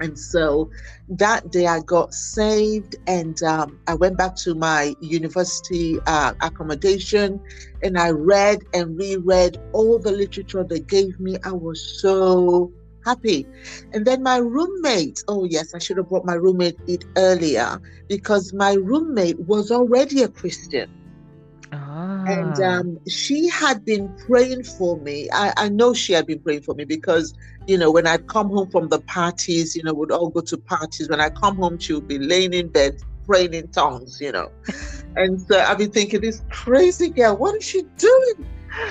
And 0.00 0.18
so 0.18 0.70
that 1.08 1.50
day 1.50 1.66
I 1.66 1.80
got 1.80 2.12
saved 2.12 2.96
and 3.06 3.40
um, 3.42 3.80
I 3.86 3.94
went 3.94 4.18
back 4.18 4.34
to 4.44 4.54
my 4.54 4.94
university 5.00 5.98
uh, 6.06 6.34
accommodation 6.42 7.40
and 7.82 7.98
I 7.98 8.10
read 8.10 8.58
and 8.74 8.98
reread 8.98 9.56
all 9.72 9.98
the 10.00 10.12
literature 10.12 10.64
they 10.68 10.80
gave 10.80 11.18
me. 11.20 11.36
I 11.44 11.52
was 11.52 11.82
so 12.00 12.72
happy. 13.06 13.46
And 13.92 14.04
then 14.04 14.22
my 14.22 14.38
roommate, 14.38 15.22
oh, 15.28 15.44
yes, 15.44 15.74
I 15.74 15.78
should 15.78 15.96
have 15.96 16.08
brought 16.10 16.26
my 16.26 16.34
roommate 16.34 16.78
it 16.86 17.04
earlier 17.16 17.80
because 18.08 18.52
my 18.52 18.74
roommate 18.74 19.40
was 19.40 19.70
already 19.70 20.22
a 20.22 20.28
Christian 20.28 20.90
and 22.26 22.60
Ah. 22.60 22.80
um, 22.80 22.98
she 23.08 23.48
had 23.48 23.84
been 23.84 24.12
praying 24.26 24.64
for 24.64 24.98
me. 24.98 25.28
I, 25.32 25.52
I 25.56 25.68
know 25.68 25.94
she 25.94 26.12
had 26.12 26.26
been 26.26 26.40
praying 26.40 26.62
for 26.62 26.74
me 26.74 26.84
because, 26.84 27.34
you 27.66 27.78
know, 27.78 27.90
when 27.90 28.06
I'd 28.06 28.26
come 28.26 28.48
home 28.48 28.70
from 28.70 28.88
the 28.88 29.00
parties, 29.00 29.76
you 29.76 29.82
know, 29.82 29.94
we'd 29.94 30.10
all 30.10 30.30
go 30.30 30.40
to 30.40 30.56
parties. 30.58 31.08
When 31.08 31.20
I 31.20 31.30
come 31.30 31.56
home, 31.56 31.78
she 31.78 31.92
would 31.94 32.08
be 32.08 32.18
laying 32.18 32.52
in 32.52 32.68
bed 32.68 33.00
praying 33.26 33.54
in 33.54 33.68
tongues, 33.68 34.20
you 34.20 34.32
know. 34.32 34.50
and 35.16 35.40
so 35.40 35.58
I've 35.60 35.78
been 35.78 35.90
thinking, 35.90 36.20
this 36.20 36.42
crazy 36.50 37.10
girl, 37.10 37.36
what 37.36 37.56
is 37.56 37.64
she 37.64 37.82
doing? 37.96 38.46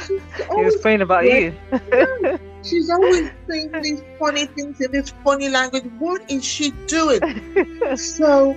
She's 0.07 0.22
He 0.38 0.63
was 0.63 0.77
praying 0.77 1.01
about 1.01 1.25
yeah. 1.25 1.51
you. 1.72 2.39
she's 2.65 2.89
always 2.89 3.29
saying 3.48 3.72
these 3.81 4.01
funny 4.19 4.45
things 4.45 4.81
in 4.81 4.91
this 4.91 5.12
funny 5.24 5.50
language. 5.50 5.86
What 6.00 6.29
is 6.29 6.43
she 6.43 6.72
doing? 6.88 7.22
So, 7.95 8.55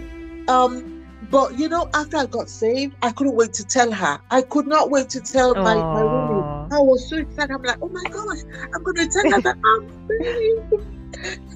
um, 0.48 1.06
but 1.30 1.58
you 1.58 1.68
know, 1.68 1.88
after 1.94 2.16
I 2.16 2.26
got 2.26 2.48
saved, 2.48 2.96
I 3.02 3.12
couldn't 3.12 3.34
wait 3.34 3.52
to 3.54 3.64
tell 3.64 3.92
her. 3.92 4.20
I 4.30 4.42
could 4.42 4.66
not 4.66 4.90
wait 4.90 5.10
to 5.10 5.20
tell 5.20 5.54
my, 5.54 5.74
my 5.74 6.00
roommate. 6.00 6.72
I 6.72 6.78
was 6.78 7.08
so 7.08 7.16
excited. 7.16 7.52
I'm 7.52 7.62
like, 7.62 7.78
oh 7.82 7.88
my 7.88 8.02
gosh, 8.04 8.38
I'm 8.74 8.82
going 8.82 8.96
to 8.96 9.08
tell 9.08 9.30
her 9.30 9.40
that 9.40 9.56
I'm 9.64 10.08
saved. 10.08 10.84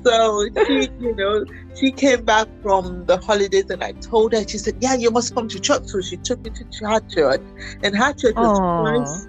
So 0.04 0.48
she, 0.66 0.88
you 0.98 1.14
know, 1.14 1.44
she 1.78 1.92
came 1.92 2.24
back 2.24 2.48
from 2.62 3.06
the 3.06 3.18
holidays 3.18 3.70
and 3.70 3.84
I 3.84 3.92
told 3.92 4.32
her, 4.32 4.46
she 4.46 4.58
said, 4.58 4.76
yeah, 4.80 4.94
you 4.94 5.10
must 5.10 5.34
come 5.34 5.46
to 5.48 5.60
church. 5.60 5.84
So 5.86 6.00
she 6.00 6.16
took 6.16 6.40
me 6.40 6.50
to 6.50 6.88
her 6.88 7.00
church 7.08 7.40
and 7.84 7.96
her 7.96 8.12
church 8.12 8.34
was 8.34 8.58
Aw. 8.58 8.82
Christ, 8.82 9.28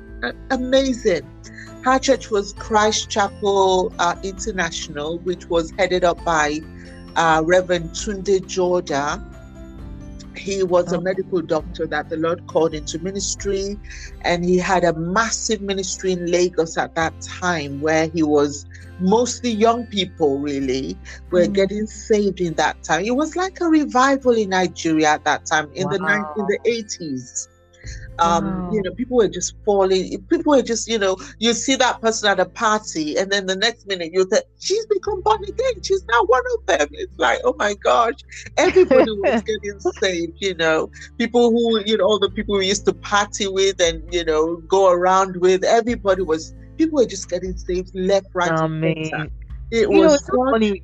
amazing. 0.50 1.30
Her 1.84 2.00
church 2.00 2.30
was 2.32 2.54
Christ 2.58 3.10
Chapel 3.10 3.94
uh, 4.00 4.16
International, 4.24 5.20
which 5.20 5.50
was 5.50 5.72
headed 5.78 6.04
up 6.04 6.24
by 6.24 6.62
uh, 7.16 7.44
Reverend 7.46 7.92
Tunde 7.94 8.42
Joda. 8.48 9.22
He 10.36 10.64
was 10.64 10.92
a 10.92 10.98
Oh. 10.98 11.02
medical 11.02 11.42
doctor 11.42 11.88
that 11.88 12.10
the 12.10 12.18
Lord 12.18 12.46
called 12.48 12.74
into 12.74 13.00
ministry, 13.00 13.80
and 14.22 14.44
he 14.44 14.58
had 14.58 14.84
a 14.84 14.94
massive 14.98 15.62
ministry 15.62 16.12
in 16.14 16.26
Lagos 16.32 16.78
at 16.78 16.96
that 16.96 17.14
time 17.42 17.80
where 17.82 18.08
he 18.14 18.24
was 18.24 18.66
mostly 19.00 19.52
young 19.52 19.86
people 19.88 20.40
really 20.40 21.00
were 21.32 21.48
Mm. 21.48 21.54
getting 21.54 21.86
saved 21.88 22.42
in 22.42 22.56
that 22.56 22.82
time. 22.84 23.04
It 23.06 23.16
was 23.16 23.36
like 23.36 23.60
a 23.62 23.68
revival 23.68 24.32
in 24.34 24.50
Nigeria 24.50 25.10
at 25.10 25.24
that 25.26 25.46
time 25.46 25.70
in 25.74 25.90
the 25.90 26.00
nine 26.00 26.26
in 26.36 26.46
the 26.48 26.60
80s. 26.66 27.48
Um, 28.20 28.46
Wow. 28.46 28.70
you 28.72 28.82
know, 28.84 28.92
people 28.92 29.18
were 29.18 29.28
just 29.28 29.54
falling. 29.66 30.24
People 30.30 30.52
were 30.56 30.62
just, 30.62 30.88
you 30.88 30.98
know, 31.00 31.18
you 31.40 31.54
see 31.54 31.76
that 31.76 32.02
person 32.02 32.30
at 32.30 32.40
a 32.40 32.46
party, 32.46 33.18
and 33.18 33.32
then 33.32 33.46
the 33.48 33.56
next 33.56 33.88
minute 33.88 34.12
you 34.14 34.26
think 34.26 34.44
she's 34.60 34.86
become 34.88 35.22
born 35.24 35.40
again. 35.44 35.82
She's 35.84 36.04
now 36.12 36.24
one 36.26 36.44
of 36.58 36.66
them. 36.68 36.88
It's 36.92 37.18
like, 37.18 37.40
oh 37.44 37.56
my 37.58 37.76
gosh, 37.84 38.14
everybody 38.58 39.12
was 39.12 39.42
getting 39.46 39.80
saved. 39.80 40.34
You 40.40 40.56
know, 40.56 40.90
people 41.18 41.52
who, 41.52 41.82
you 41.86 41.98
know, 41.98 42.06
all 42.06 42.20
the 42.20 42.30
people 42.32 42.58
we 42.58 42.68
used 42.68 42.86
to 42.86 42.94
party 42.94 43.48
with 43.48 43.82
and 43.82 44.02
you 44.14 44.24
know 44.24 44.58
go 44.68 44.92
around 44.92 45.38
with. 45.38 45.64
Everybody 45.64 46.22
was. 46.22 46.54
People 46.78 46.98
were 46.98 47.06
just 47.06 47.30
getting 47.30 47.56
saved 47.56 47.92
left, 47.94 48.28
right, 48.34 48.52
I 48.52 48.66
and 48.82 49.06
center. 49.06 49.28
It 49.72 49.90
you 49.90 50.00
was 50.00 50.14
it's 50.14 50.26
so 50.26 50.38
funny. 50.52 50.82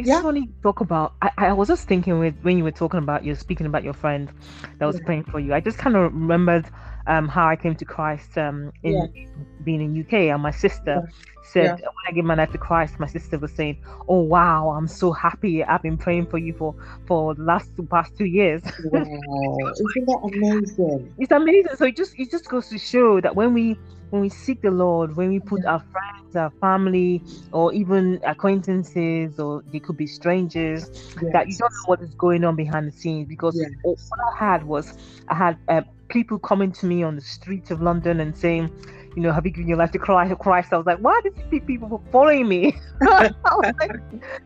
It's 0.00 0.14
Yeah. 0.14 0.22
funny 0.22 0.48
talk 0.62 0.80
about. 0.80 1.12
I, 1.22 1.30
I 1.38 1.52
was 1.52 1.68
just 1.68 1.86
thinking 1.86 2.18
with 2.18 2.34
when 2.42 2.56
you 2.58 2.64
were 2.64 2.70
talking 2.72 2.98
about 2.98 3.24
you're 3.24 3.34
speaking 3.36 3.66
about 3.66 3.84
your 3.84 3.92
friend 3.92 4.32
that 4.78 4.86
was 4.86 4.98
Yeah. 4.98 5.00
praying 5.00 5.24
for 5.24 5.38
you. 5.40 5.52
I 5.54 5.60
just 5.60 5.78
kind 5.78 5.96
of 5.96 6.12
remembered 6.14 6.66
um, 7.06 7.28
how 7.28 7.46
I 7.46 7.56
came 7.56 7.74
to 7.76 7.84
Christ 7.84 8.38
um, 8.38 8.72
in 8.82 9.08
Yeah. 9.08 9.26
being 9.64 9.80
in 9.82 9.94
UK, 9.94 10.30
and 10.30 10.42
my 10.42 10.50
sister 10.50 11.02
said 11.42 11.74
when 11.80 12.04
I 12.08 12.12
gave 12.12 12.24
my 12.24 12.34
life 12.34 12.50
to 12.52 12.58
Christ, 12.58 12.98
my 12.98 13.06
sister 13.06 13.38
was 13.38 13.52
saying, 13.52 13.78
"Oh 14.08 14.20
wow, 14.22 14.70
I'm 14.70 14.88
so 14.88 15.12
happy. 15.12 15.62
I've 15.64 15.82
been 15.82 15.98
praying 15.98 16.26
for 16.26 16.38
you 16.38 16.54
for 16.54 16.74
for 17.06 17.34
the 17.34 17.42
last 17.42 17.76
two 17.76 17.86
past 17.90 18.16
two 18.16 18.24
years." 18.26 18.62
wow, 18.78 19.72
isn't 19.80 20.06
that 20.06 20.20
amazing? 20.24 21.14
it's 21.18 21.32
amazing. 21.32 21.72
So 21.76 21.86
it 21.86 21.96
just 21.96 22.14
it 22.18 22.30
just 22.30 22.48
goes 22.48 22.68
to 22.68 22.78
show 22.78 23.20
that 23.20 23.34
when 23.36 23.52
we 23.54 23.78
when 24.10 24.22
we 24.22 24.28
seek 24.28 24.62
the 24.62 24.70
Lord, 24.70 25.16
when 25.16 25.28
we 25.28 25.40
put 25.40 25.64
our 25.64 25.80
friends, 25.92 26.36
our 26.36 26.50
family, 26.60 27.22
or 27.52 27.72
even 27.72 28.20
acquaintances, 28.24 29.38
or 29.38 29.62
they 29.72 29.80
could 29.80 29.96
be 29.96 30.06
strangers, 30.06 30.90
yes. 31.22 31.32
that 31.32 31.48
you 31.48 31.56
don't 31.56 31.72
know 31.72 31.84
what 31.86 32.00
is 32.00 32.14
going 32.14 32.44
on 32.44 32.56
behind 32.56 32.86
the 32.88 32.92
scenes. 32.92 33.28
Because 33.28 33.56
yes. 33.56 33.70
what 33.82 34.20
I 34.20 34.36
had 34.36 34.64
was, 34.64 34.94
I 35.28 35.34
had 35.34 35.58
uh, 35.68 35.82
people 36.08 36.38
coming 36.38 36.72
to 36.72 36.86
me 36.86 37.02
on 37.02 37.16
the 37.16 37.22
streets 37.22 37.70
of 37.70 37.80
London 37.80 38.20
and 38.20 38.36
saying, 38.36 38.70
you 39.16 39.22
know, 39.22 39.32
have 39.32 39.44
you 39.44 39.52
given 39.52 39.68
your 39.68 39.78
life 39.78 39.92
to 39.92 39.98
Christ? 39.98 40.72
I 40.72 40.76
was 40.76 40.86
like, 40.86 40.98
why 40.98 41.20
did 41.22 41.34
these 41.50 41.62
people 41.66 42.02
following 42.12 42.48
me? 42.48 42.76
like, 43.00 43.32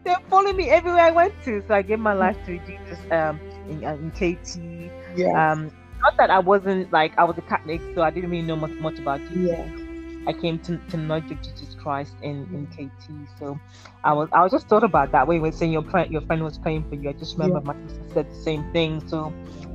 they're 0.04 0.18
following 0.30 0.56
me 0.56 0.70
everywhere 0.70 1.02
I 1.02 1.10
went 1.10 1.34
to. 1.44 1.62
So 1.66 1.74
I 1.74 1.82
gave 1.82 1.98
my 1.98 2.12
life 2.12 2.36
to 2.46 2.58
Jesus 2.58 2.98
um, 3.10 3.40
in, 3.68 3.84
uh, 3.84 3.94
in 3.94 4.10
KT. 4.10 5.16
Yes. 5.16 5.34
Um, 5.34 5.70
not 6.04 6.16
that 6.18 6.30
I 6.30 6.38
wasn't 6.38 6.92
like 6.92 7.16
I 7.18 7.24
was 7.24 7.38
a 7.38 7.42
Catholic, 7.42 7.80
so 7.94 8.02
I 8.02 8.10
didn't 8.10 8.30
really 8.30 8.42
know 8.42 8.56
much, 8.56 8.72
much 8.72 8.98
about 8.98 9.20
Jesus. 9.28 9.56
Yeah. 9.56 9.80
I 10.26 10.32
came 10.32 10.58
to, 10.60 10.78
to 10.90 10.96
know 10.96 11.20
Jesus 11.20 11.74
Christ 11.74 12.14
in, 12.22 12.46
in 12.54 12.66
KT. 12.66 13.10
So 13.38 13.58
I 14.04 14.12
was 14.12 14.28
I 14.32 14.42
was 14.42 14.52
just 14.52 14.68
thought 14.68 14.84
about 14.84 15.12
that 15.12 15.26
way 15.26 15.36
when 15.36 15.46
you 15.46 15.52
were 15.52 15.58
saying 15.58 15.72
your 15.72 15.82
friend 15.82 16.10
your 16.10 16.22
friend 16.22 16.42
was 16.44 16.58
praying 16.58 16.88
for 16.88 16.94
you. 16.94 17.08
I 17.08 17.12
just 17.12 17.38
remember 17.38 17.60
yeah. 17.64 17.72
my 17.72 17.88
sister 17.88 18.14
said 18.14 18.30
the 18.30 18.42
same 18.42 18.70
thing. 18.72 19.06
So 19.08 19.32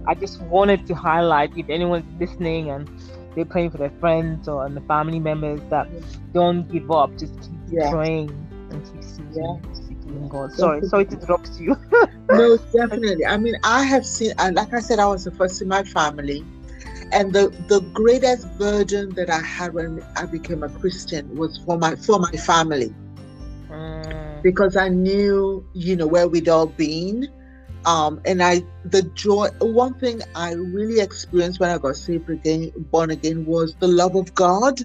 I 0.08 0.14
just 0.16 0.42
wanted 0.42 0.86
to 0.88 0.96
highlight 0.96 1.56
if 1.58 1.70
anyone's 1.70 2.06
listening 2.20 2.70
and 2.70 2.90
they're 3.36 3.46
praying 3.46 3.72
for 3.72 3.78
their 3.78 3.94
friends 4.00 4.48
or 4.48 4.66
and 4.66 4.76
the 4.76 4.82
family 4.82 5.20
members 5.20 5.62
that 5.70 5.88
don't 6.34 6.68
give 6.72 6.92
up, 6.92 7.16
just 7.18 7.40
keep 7.42 7.60
yeah. 7.70 7.92
praying 7.92 8.30
and 8.72 8.86
keep 8.86 9.04
seeking. 9.04 9.62
Yeah. 10.10 10.28
God. 10.28 10.54
Sorry, 10.54 10.86
sorry 10.88 11.06
to 11.06 11.14
interrupt 11.14 11.60
you. 11.60 11.76
no, 12.30 12.58
definitely. 12.58 13.26
I 13.26 13.38
mean, 13.38 13.56
I 13.64 13.84
have 13.84 14.06
seen, 14.06 14.34
and 14.38 14.56
like 14.56 14.74
I 14.74 14.80
said, 14.80 15.00
I 15.00 15.08
was 15.08 15.26
the 15.26 15.32
first 15.32 15.62
in 15.62 15.68
my 15.68 15.84
family, 15.84 16.46
and 17.12 17.34
the 17.34 17.50
the 17.68 17.82
greatest 17.94 18.48
burden 18.58 19.10
that 19.16 19.30
I 19.30 19.42
had 19.42 19.74
when 19.74 20.04
I 20.16 20.26
became 20.26 20.64
a 20.64 20.70
Christian 20.70 21.36
was 21.36 21.58
for 21.66 21.78
my 21.78 21.96
for 21.96 22.20
my 22.20 22.32
family, 22.32 22.94
mm. 23.70 24.42
because 24.44 24.76
I 24.76 24.90
knew, 24.90 25.66
you 25.74 25.96
know, 25.96 26.08
where 26.08 26.28
we'd 26.28 26.50
all 26.50 26.68
been. 26.68 27.28
Um, 27.86 28.20
and 28.26 28.44
I, 28.44 28.62
the 28.84 29.04
joy, 29.16 29.48
one 29.60 29.94
thing 29.94 30.22
I 30.36 30.52
really 30.52 31.00
experienced 31.00 31.62
when 31.62 31.70
I 31.70 31.78
got 31.78 31.96
saved 31.96 32.30
again, 32.30 32.74
born 32.92 33.10
again, 33.10 33.46
was 33.46 33.74
the 33.76 33.88
love 33.88 34.16
of 34.16 34.36
God. 34.36 34.80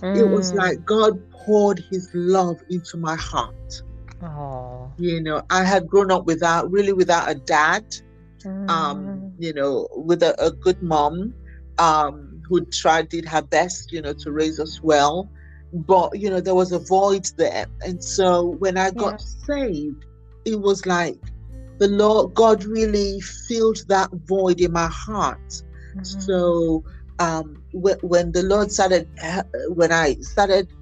Mm. 0.00 0.16
It 0.16 0.24
was 0.28 0.52
mm. 0.52 0.56
like 0.56 0.84
God 0.84 1.20
poured 1.32 1.82
His 1.90 2.08
love 2.14 2.62
into 2.70 2.98
my 2.98 3.16
heart. 3.16 3.82
Oh. 4.22 4.92
You 4.98 5.20
know, 5.20 5.42
I 5.50 5.64
had 5.64 5.86
grown 5.86 6.10
up 6.10 6.24
without 6.26 6.70
really 6.70 6.92
without 6.92 7.30
a 7.30 7.34
dad. 7.34 7.84
Um, 8.44 8.52
mm. 8.52 8.70
Um, 8.70 9.32
you 9.38 9.52
know, 9.52 9.88
with 9.92 10.22
a, 10.22 10.40
a 10.44 10.50
good 10.50 10.82
mom, 10.82 11.34
um, 11.78 12.42
who 12.48 12.64
tried 12.66 13.08
did 13.08 13.26
her 13.26 13.42
best, 13.42 13.92
you 13.92 14.00
know, 14.00 14.12
to 14.12 14.30
raise 14.30 14.60
us 14.60 14.80
well. 14.82 15.28
But 15.72 16.18
you 16.18 16.30
know, 16.30 16.40
there 16.40 16.54
was 16.54 16.72
a 16.72 16.78
void 16.78 17.28
there. 17.36 17.66
And 17.84 18.02
so 18.02 18.56
when 18.58 18.78
I 18.78 18.90
got 18.90 19.20
yes. 19.20 19.36
saved, 19.46 20.04
it 20.44 20.60
was 20.60 20.86
like 20.86 21.18
the 21.78 21.88
Lord 21.88 22.34
God 22.34 22.64
really 22.64 23.20
filled 23.20 23.84
that 23.88 24.10
void 24.26 24.60
in 24.60 24.72
my 24.72 24.86
heart. 24.86 25.48
Mm-hmm. 25.94 26.02
So 26.02 26.84
um, 27.18 27.62
when 27.72 28.32
the 28.32 28.42
Lord 28.42 28.70
started, 28.70 29.08
uh, 29.22 29.42
when 29.68 29.92
I 29.92 30.14
started 30.20 30.72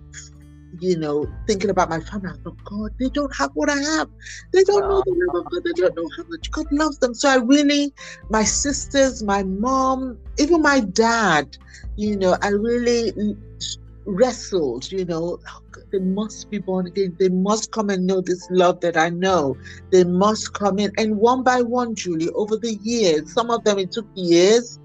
you 0.81 0.99
know, 0.99 1.27
thinking 1.47 1.71
about 1.71 1.91
my 1.91 2.01
family. 2.01 2.31
I 2.31 2.37
thought, 2.43 2.59
God, 2.65 2.91
they 2.99 3.09
don't 3.11 3.35
have 3.37 3.51
what 3.55 3.71
I 3.71 3.77
have. 3.77 4.09
They 4.53 4.63
don't 4.65 4.89
know 4.89 5.03
the 5.05 5.31
love 5.33 5.45
of 5.45 5.51
God. 5.51 5.63
They 5.65 5.73
don't 5.73 5.97
know 5.97 6.09
how 6.17 6.25
much 6.29 6.51
God 6.51 6.67
loves 6.73 6.99
them. 6.99 7.15
So 7.15 7.29
I 7.29 7.37
really, 7.37 7.93
my 8.31 8.45
sisters, 8.45 9.23
my 9.23 9.43
mom, 9.43 10.19
even 10.39 10.63
my 10.63 10.81
dad, 10.81 11.57
you 11.97 12.17
know, 12.17 12.37
I 12.43 12.49
really 12.49 13.13
wrestled, 14.07 14.91
you 14.93 15.05
know, 15.05 15.39
oh 15.49 15.81
they 15.93 15.99
must 15.99 16.51
be 16.51 16.59
born 16.59 16.87
again. 16.87 17.17
They 17.19 17.29
must 17.29 17.71
come 17.71 17.91
and 17.91 18.07
know 18.07 18.21
this 18.21 18.47
love 18.51 18.81
that 18.81 18.97
I 18.97 19.09
know. 19.11 19.57
They 19.93 20.05
must 20.05 20.53
come 20.53 20.79
in. 20.79 20.93
And 20.99 21.17
one 21.17 21.43
by 21.43 21.63
one, 21.63 21.95
Julie, 21.95 22.31
over 22.31 22.57
the 22.57 22.75
years, 22.83 23.33
some 23.33 23.51
of 23.51 23.65
them 23.65 23.79
it 23.79 23.93
took 23.93 24.07
years, 24.15 24.79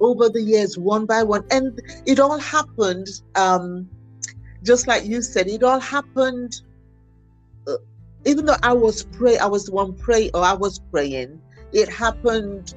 over 0.00 0.28
the 0.28 0.42
years, 0.42 0.76
one 0.76 1.06
by 1.06 1.22
one. 1.22 1.44
And 1.50 1.78
it 2.06 2.18
all 2.20 2.38
happened 2.38 3.06
um, 3.36 3.88
just 4.64 4.86
like 4.86 5.04
you 5.04 5.22
said, 5.22 5.46
it 5.46 5.62
all 5.62 5.78
happened. 5.78 6.60
Uh, 7.68 7.76
even 8.24 8.46
though 8.46 8.56
I 8.62 8.72
was 8.72 9.04
pray, 9.04 9.38
I 9.38 9.46
was 9.46 9.66
the 9.66 9.72
one 9.72 9.92
pray, 9.92 10.30
or 10.34 10.42
I 10.42 10.54
was 10.54 10.78
praying. 10.90 11.40
It 11.72 11.88
happened, 11.88 12.74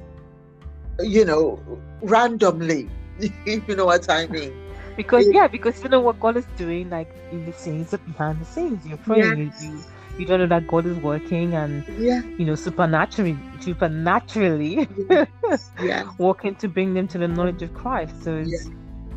you 1.00 1.24
know, 1.24 1.60
randomly. 2.02 2.88
you 3.46 3.62
know 3.68 3.86
what 3.86 4.08
I 4.10 4.26
mean? 4.36 4.54
Because 4.96 5.26
it, 5.26 5.34
yeah, 5.34 5.48
because 5.48 5.82
you 5.82 5.88
know 5.88 6.00
what 6.00 6.20
God 6.20 6.36
is 6.36 6.46
doing, 6.56 6.90
like 6.90 7.14
in 7.32 7.44
the 7.46 7.52
scenes, 7.52 7.90
behind 7.90 8.40
the 8.40 8.44
scenes. 8.44 8.84
You're 8.86 8.98
praying, 8.98 9.46
yes. 9.46 9.64
you, 9.64 9.70
you 9.70 9.84
you 10.18 10.26
don't 10.26 10.40
know 10.40 10.46
that 10.48 10.66
God 10.66 10.84
is 10.84 10.96
working 10.98 11.54
and 11.54 11.86
yeah. 11.96 12.22
you 12.38 12.44
know 12.44 12.56
supernaturally 12.56 13.38
supernaturally 13.60 14.88
yes. 15.08 15.70
yeah. 15.80 16.10
working 16.18 16.56
to 16.56 16.68
bring 16.68 16.92
them 16.94 17.06
to 17.08 17.18
the 17.18 17.28
knowledge 17.28 17.62
of 17.62 17.72
Christ. 17.72 18.24
So 18.24 18.36
it's 18.36 18.68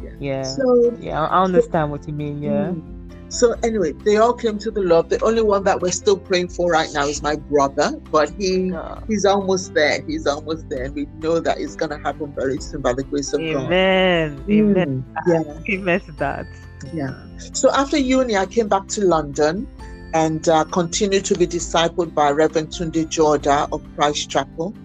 yeah. 0.03 0.11
Yeah. 0.19 0.43
So 0.43 0.97
yeah, 0.99 1.21
I 1.21 1.43
understand 1.43 1.87
so, 1.87 1.91
what 1.91 2.07
you 2.07 2.13
mean. 2.13 2.41
Yeah. 2.41 2.71
Mm. 2.73 3.01
So 3.31 3.55
anyway, 3.63 3.93
they 3.93 4.17
all 4.17 4.33
came 4.33 4.59
to 4.59 4.69
the 4.69 4.81
Lord. 4.81 5.09
The 5.09 5.23
only 5.23 5.41
one 5.41 5.63
that 5.63 5.79
we're 5.79 5.91
still 5.91 6.17
praying 6.17 6.49
for 6.49 6.69
right 6.69 6.89
now 6.93 7.05
is 7.05 7.23
my 7.23 7.37
brother, 7.37 7.97
but 8.11 8.29
he 8.37 8.73
he's 9.07 9.25
almost 9.25 9.73
there. 9.73 10.01
He's 10.05 10.27
almost 10.27 10.67
there, 10.67 10.83
and 10.83 10.95
we 10.95 11.05
know 11.19 11.39
that 11.39 11.57
it's 11.59 11.75
gonna 11.75 11.97
happen 11.99 12.33
very 12.33 12.59
soon 12.59 12.81
by 12.81 12.93
the 12.93 13.03
grace 13.03 13.31
of 13.31 13.39
Amen. 13.39 13.53
God. 13.53 13.65
Amen. 13.65 14.45
Amen. 14.49 15.05
Mm. 15.27 15.59
Yeah. 15.69 15.73
Amen 15.75 15.99
to 16.01 16.11
that. 16.13 16.45
Yeah. 16.93 17.13
So 17.53 17.71
after 17.71 17.97
uni, 17.97 18.35
I 18.35 18.45
came 18.45 18.67
back 18.67 18.87
to 18.89 19.05
London 19.05 19.67
and 20.13 20.47
uh, 20.49 20.65
continued 20.65 21.25
to 21.25 21.35
be 21.35 21.47
discipled 21.47 22.13
by 22.13 22.31
Reverend 22.31 22.69
Tunde 22.69 23.05
Joda 23.07 23.71
of 23.71 23.81
Christ 23.95 24.29
Chapel. 24.29 24.75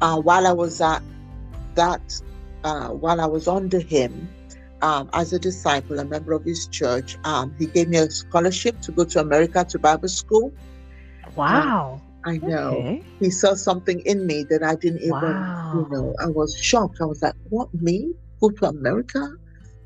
Uh, 0.00 0.20
while 0.20 0.46
I 0.46 0.52
was 0.52 0.80
at 0.80 1.02
that, 1.74 2.20
uh, 2.64 2.88
while 2.88 3.20
I 3.20 3.26
was 3.26 3.46
under 3.46 3.78
him, 3.78 4.28
um, 4.84 5.08
as 5.14 5.32
a 5.32 5.38
disciple, 5.38 5.98
a 5.98 6.04
member 6.04 6.32
of 6.32 6.44
his 6.44 6.66
church, 6.66 7.16
um, 7.24 7.54
he 7.58 7.66
gave 7.66 7.88
me 7.88 7.96
a 7.96 8.10
scholarship 8.10 8.78
to 8.82 8.92
go 8.92 9.04
to 9.04 9.18
America 9.18 9.64
to 9.64 9.78
Bible 9.78 10.08
school. 10.08 10.52
Wow. 11.36 12.02
I 12.26 12.36
know. 12.36 12.76
Okay. 12.76 13.02
He 13.18 13.30
saw 13.30 13.54
something 13.54 14.00
in 14.00 14.26
me 14.26 14.44
that 14.50 14.62
I 14.62 14.74
didn't 14.74 15.00
even, 15.00 15.12
wow. 15.12 15.72
you 15.74 15.96
know, 15.96 16.14
I 16.22 16.26
was 16.26 16.54
shocked. 16.56 16.98
I 17.00 17.06
was 17.06 17.22
like, 17.22 17.34
what, 17.48 17.72
me? 17.72 18.12
Go 18.42 18.50
to 18.50 18.66
America? 18.66 19.32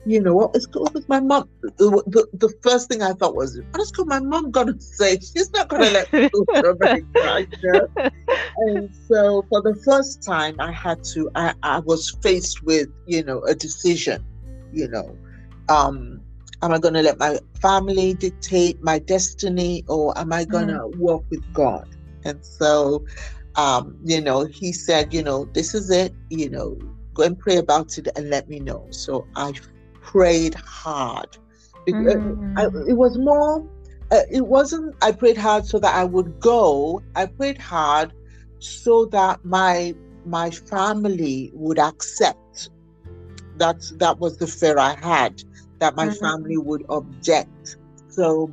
You 0.04 0.20
know, 0.20 0.34
what 0.34 0.56
is 0.56 0.66
going 0.66 0.92
with 0.92 1.08
my 1.08 1.20
mom? 1.20 1.48
The, 1.62 2.02
the, 2.06 2.26
the, 2.32 2.52
first 2.62 2.88
thing 2.88 3.02
I 3.02 3.12
thought 3.12 3.36
was, 3.36 3.60
what's 3.72 3.90
going 3.92 4.08
my 4.08 4.20
mom 4.20 4.50
going 4.50 4.68
to 4.68 4.80
say? 4.80 5.18
She's 5.20 5.52
not 5.52 5.68
going 5.68 5.82
to 5.82 5.90
let 5.90 6.12
me 6.12 6.28
go 6.32 6.44
to 6.60 6.70
America. 6.70 7.88
and 8.58 8.90
so 9.06 9.44
for 9.48 9.62
the 9.62 9.74
first 9.84 10.22
time, 10.22 10.56
I 10.58 10.72
had 10.72 11.04
to, 11.12 11.30
I, 11.36 11.54
I 11.62 11.80
was 11.80 12.16
faced 12.22 12.64
with, 12.64 12.88
you 13.06 13.22
know, 13.22 13.42
a 13.44 13.54
decision 13.54 14.24
you 14.72 14.88
know. 14.88 15.16
Um 15.68 16.20
am 16.62 16.72
i 16.72 16.78
going 16.78 16.94
to 16.94 17.02
let 17.02 17.18
my 17.18 17.38
family 17.60 18.14
dictate 18.14 18.82
my 18.82 18.98
destiny 18.98 19.84
or 19.88 20.16
am 20.18 20.32
i 20.32 20.44
going 20.44 20.68
to 20.68 20.74
mm. 20.74 20.98
walk 20.98 21.24
with 21.30 21.42
god? 21.52 21.86
And 22.24 22.44
so 22.44 23.04
um 23.56 23.98
you 24.04 24.20
know 24.20 24.44
he 24.44 24.72
said 24.72 25.12
you 25.12 25.22
know 25.22 25.44
this 25.54 25.74
is 25.74 25.90
it 25.90 26.12
you 26.30 26.48
know 26.50 26.76
go 27.14 27.24
and 27.24 27.38
pray 27.38 27.56
about 27.56 27.96
it 27.98 28.08
and 28.16 28.30
let 28.30 28.48
me 28.48 28.60
know. 28.60 28.86
So 28.90 29.26
i 29.36 29.52
prayed 30.00 30.54
hard. 30.54 31.36
Mm. 31.88 32.58
I, 32.58 32.64
it 32.88 32.94
was 32.94 33.18
more 33.18 33.66
uh, 34.10 34.22
it 34.30 34.46
wasn't 34.46 34.94
i 35.02 35.12
prayed 35.12 35.36
hard 35.36 35.64
so 35.64 35.78
that 35.78 35.94
i 35.94 36.04
would 36.04 36.40
go. 36.40 37.02
I 37.14 37.26
prayed 37.26 37.58
hard 37.58 38.12
so 38.58 39.06
that 39.06 39.44
my 39.44 39.94
my 40.24 40.50
family 40.50 41.50
would 41.54 41.78
accept 41.78 42.70
that's 43.58 43.90
that 43.92 44.18
was 44.18 44.36
the 44.38 44.46
fear 44.46 44.78
I 44.78 44.94
had 44.94 45.42
that 45.78 45.96
my 45.96 46.08
mm-hmm. 46.08 46.24
family 46.24 46.56
would 46.56 46.84
object. 46.88 47.76
So, 48.08 48.52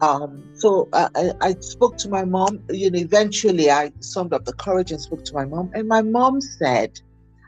um, 0.00 0.44
so 0.54 0.88
I, 0.92 1.32
I 1.40 1.54
spoke 1.60 1.96
to 1.98 2.08
my 2.08 2.24
mom. 2.24 2.60
You 2.70 2.90
know, 2.90 2.98
eventually 2.98 3.70
I 3.70 3.92
summed 4.00 4.32
up 4.32 4.44
the 4.44 4.52
courage 4.52 4.92
and 4.92 5.00
spoke 5.00 5.24
to 5.24 5.34
my 5.34 5.44
mom, 5.44 5.70
and 5.74 5.88
my 5.88 6.02
mom 6.02 6.40
said, 6.40 7.00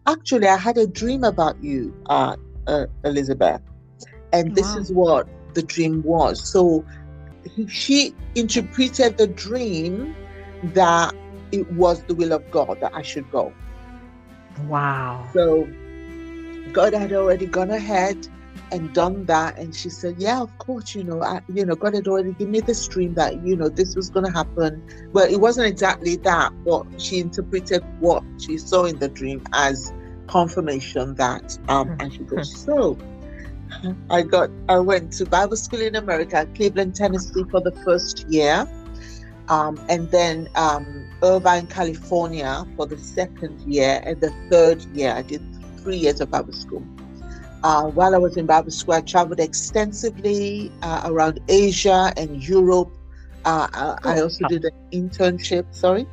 "Actually, 0.07 0.49
I 0.49 0.57
had 0.57 0.79
a 0.79 0.87
dream 0.87 1.25
about 1.25 1.63
you, 1.63 1.95
uh, 2.07 2.37
uh, 2.67 2.87
Elizabeth, 3.05 3.61
and 4.33 4.55
this 4.55 4.75
wow. 4.75 4.81
is 4.81 4.93
what 4.93 5.29
the 5.55 5.63
dream 5.63 6.03
was." 6.03 6.43
So 6.43 6.85
she 7.69 8.15
interpreted 8.35 9.19
the 9.19 9.27
dream 9.27 10.15
that 10.63 11.15
it 11.53 11.71
was 11.73 12.03
the 12.05 12.15
will 12.15 12.33
of 12.33 12.51
God 12.51 12.79
that 12.81 12.95
I 12.95 13.03
should 13.03 13.31
go. 13.31 13.53
Wow. 14.67 15.29
So 15.33 15.69
God 16.73 16.95
had 16.95 17.13
already 17.13 17.47
gone 17.47 17.71
ahead 17.71 18.17
and 18.71 18.93
done 18.93 19.25
that. 19.27 19.59
And 19.59 19.75
she 19.75 19.89
said, 19.89 20.17
Yeah, 20.19 20.41
of 20.41 20.57
course, 20.59 20.95
you 20.95 21.05
know, 21.05 21.23
I, 21.23 21.41
you 21.49 21.65
know, 21.65 21.75
God 21.75 21.95
had 21.95 22.07
already 22.07 22.33
given 22.33 22.53
me 22.53 22.61
this 22.61 22.87
dream 22.89 23.15
that, 23.15 23.45
you 23.45 23.57
know, 23.57 23.69
this 23.69 23.97
was 23.97 24.11
going 24.11 24.27
to 24.27 24.33
happen. 24.33 24.83
Well, 25.13 25.31
it 25.31 25.41
wasn't 25.41 25.67
exactly 25.67 26.17
that, 26.17 26.53
but 26.65 26.87
she 27.01 27.21
interpreted 27.21 27.83
what 28.01 28.23
she 28.39 28.59
saw 28.59 28.85
in 28.85 28.99
the 28.99 29.09
dream 29.09 29.43
as 29.55 29.93
confirmation 30.29 31.15
that 31.15 31.59
um 31.69 31.97
and 32.01 32.13
she 32.13 32.23
goes, 32.25 32.65
So 32.65 32.99
I 34.11 34.23
got 34.23 34.51
I 34.69 34.79
went 34.79 35.13
to 35.13 35.27
Bible 35.27 35.57
school 35.57 35.81
in 35.81 35.97
America, 35.97 36.47
Cleveland, 36.55 36.95
Tennessee 36.95 37.45
for 37.51 37.61
the 37.61 37.73
first 37.85 38.29
year. 38.29 38.67
Um, 39.49 39.81
and 39.89 40.11
then 40.11 40.47
um, 40.57 41.07
Irvine, 41.23 41.69
California 41.69 42.67
for 42.77 42.85
the 42.85 42.99
second 42.99 43.59
year, 43.63 44.03
and 44.05 44.21
the 44.21 44.31
third 44.51 44.83
year 44.95 45.15
I 45.15 45.23
did 45.23 45.41
three 45.89 45.97
years 45.97 46.21
of 46.21 46.31
Bible 46.31 46.53
school. 46.53 46.85
Uh, 47.65 47.85
while 47.85 48.15
I 48.15 48.19
was 48.19 48.37
in 48.37 48.45
Bible 48.45 48.71
school, 48.71 48.93
I 48.93 49.01
traveled 49.01 49.41
extensively 49.41 50.71
uh, 50.83 51.01
around 51.07 51.41
Asia 51.49 52.13
and 52.19 52.47
Europe. 52.47 52.91
Uh, 53.47 53.69
uh 53.73 53.97
I 54.05 54.21
also 54.21 54.47
did 54.49 54.67
an 54.67 54.77
internship. 54.93 55.65
Sorry. 55.75 56.07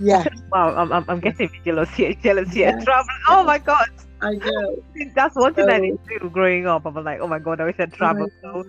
Yeah. 0.00 0.24
wow, 0.52 0.74
I'm, 0.74 0.90
I'm, 0.94 1.04
I'm 1.08 1.20
getting 1.20 1.50
jealous 1.62 1.90
here. 1.90 2.14
Jealous 2.14 2.50
here. 2.54 2.68
Yeah. 2.68 2.84
Traveling. 2.84 3.22
Oh 3.28 3.44
my 3.44 3.58
God. 3.58 3.86
I 4.22 4.32
know. 4.32 4.82
That's 5.14 5.36
one 5.36 5.52
thing 5.52 5.66
so, 5.66 5.74
I 5.74 5.80
didn't 5.80 6.00
do 6.08 6.30
growing 6.30 6.66
up. 6.66 6.86
I 6.86 6.88
was 6.88 7.04
like, 7.04 7.20
oh 7.20 7.28
my 7.28 7.38
god, 7.38 7.60
I 7.60 7.66
wish 7.66 7.76
I'd 7.78 7.92
traveled 7.92 8.32
so 8.42 8.64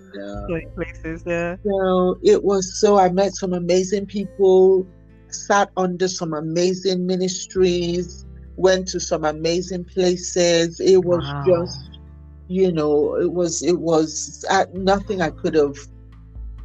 many 0.50 0.66
places. 0.76 1.22
Yeah. 1.24 1.56
So 1.64 2.18
it 2.22 2.44
was 2.44 2.78
so 2.78 2.98
I 2.98 3.08
met 3.08 3.32
some 3.32 3.54
amazing 3.54 4.04
people, 4.04 4.86
sat 5.30 5.70
under 5.78 6.06
some 6.06 6.34
amazing 6.34 7.06
ministries, 7.06 8.26
went 8.58 8.88
to 8.88 9.00
some 9.00 9.24
amazing 9.24 9.84
places. 9.84 10.80
It 10.80 11.04
was 11.04 11.22
wow. 11.22 11.44
just, 11.46 11.98
you 12.48 12.72
know, 12.72 13.14
it 13.16 13.32
was 13.32 13.62
it 13.62 13.78
was 13.78 14.44
uh, 14.50 14.66
nothing 14.74 15.22
I 15.22 15.30
could 15.30 15.54
have 15.54 15.76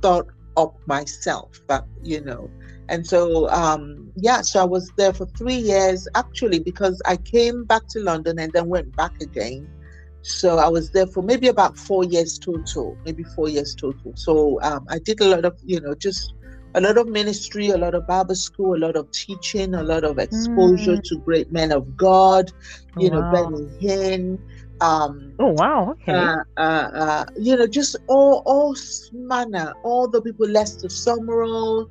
thought 0.01 0.27
up 0.57 0.75
myself, 0.87 1.61
but 1.67 1.85
you 2.03 2.21
know. 2.21 2.49
And 2.89 3.07
so, 3.07 3.49
um, 3.49 4.11
yeah, 4.17 4.41
so 4.41 4.61
I 4.61 4.65
was 4.65 4.91
there 4.97 5.13
for 5.13 5.25
three 5.25 5.55
years 5.55 6.07
actually 6.15 6.59
because 6.59 7.01
I 7.05 7.15
came 7.15 7.63
back 7.63 7.87
to 7.89 7.99
London 7.99 8.39
and 8.39 8.51
then 8.51 8.67
went 8.67 8.95
back 8.95 9.13
again. 9.21 9.69
So 10.21 10.57
I 10.57 10.67
was 10.67 10.91
there 10.91 11.07
for 11.07 11.21
maybe 11.21 11.47
about 11.47 11.77
four 11.77 12.03
years 12.03 12.37
total, 12.39 12.97
maybe 13.05 13.23
four 13.35 13.49
years 13.49 13.75
total. 13.75 14.13
So 14.15 14.59
um, 14.61 14.85
I 14.89 14.99
did 14.99 15.21
a 15.21 15.27
lot 15.27 15.45
of, 15.45 15.57
you 15.63 15.79
know, 15.79 15.95
just 15.95 16.33
a 16.75 16.81
lot 16.81 16.97
of 16.97 17.07
ministry, 17.07 17.69
a 17.69 17.77
lot 17.77 17.93
of 17.93 18.07
Bible 18.07 18.35
school, 18.35 18.75
a 18.75 18.81
lot 18.85 18.95
of 18.95 19.11
teaching, 19.11 19.73
a 19.75 19.83
lot 19.83 20.03
of 20.03 20.17
exposure 20.17 20.97
mm. 20.97 21.03
to 21.03 21.17
great 21.19 21.51
men 21.51 21.71
of 21.71 21.95
God, 21.95 22.51
you 22.97 23.09
wow. 23.09 23.31
know, 23.31 23.49
Benny 23.49 23.79
Hinn. 23.79 24.39
Um, 24.81 25.33
oh 25.39 25.53
wow! 25.53 25.91
Okay. 25.91 26.11
Uh, 26.11 26.37
uh, 26.57 26.59
uh, 26.59 27.25
you 27.37 27.55
know, 27.55 27.67
just 27.67 27.95
all 28.07 28.41
all 28.45 28.75
manner, 29.13 29.73
all 29.83 30.07
the 30.07 30.21
people, 30.21 30.47
Lester 30.47 30.87
Sumrall, 30.87 31.89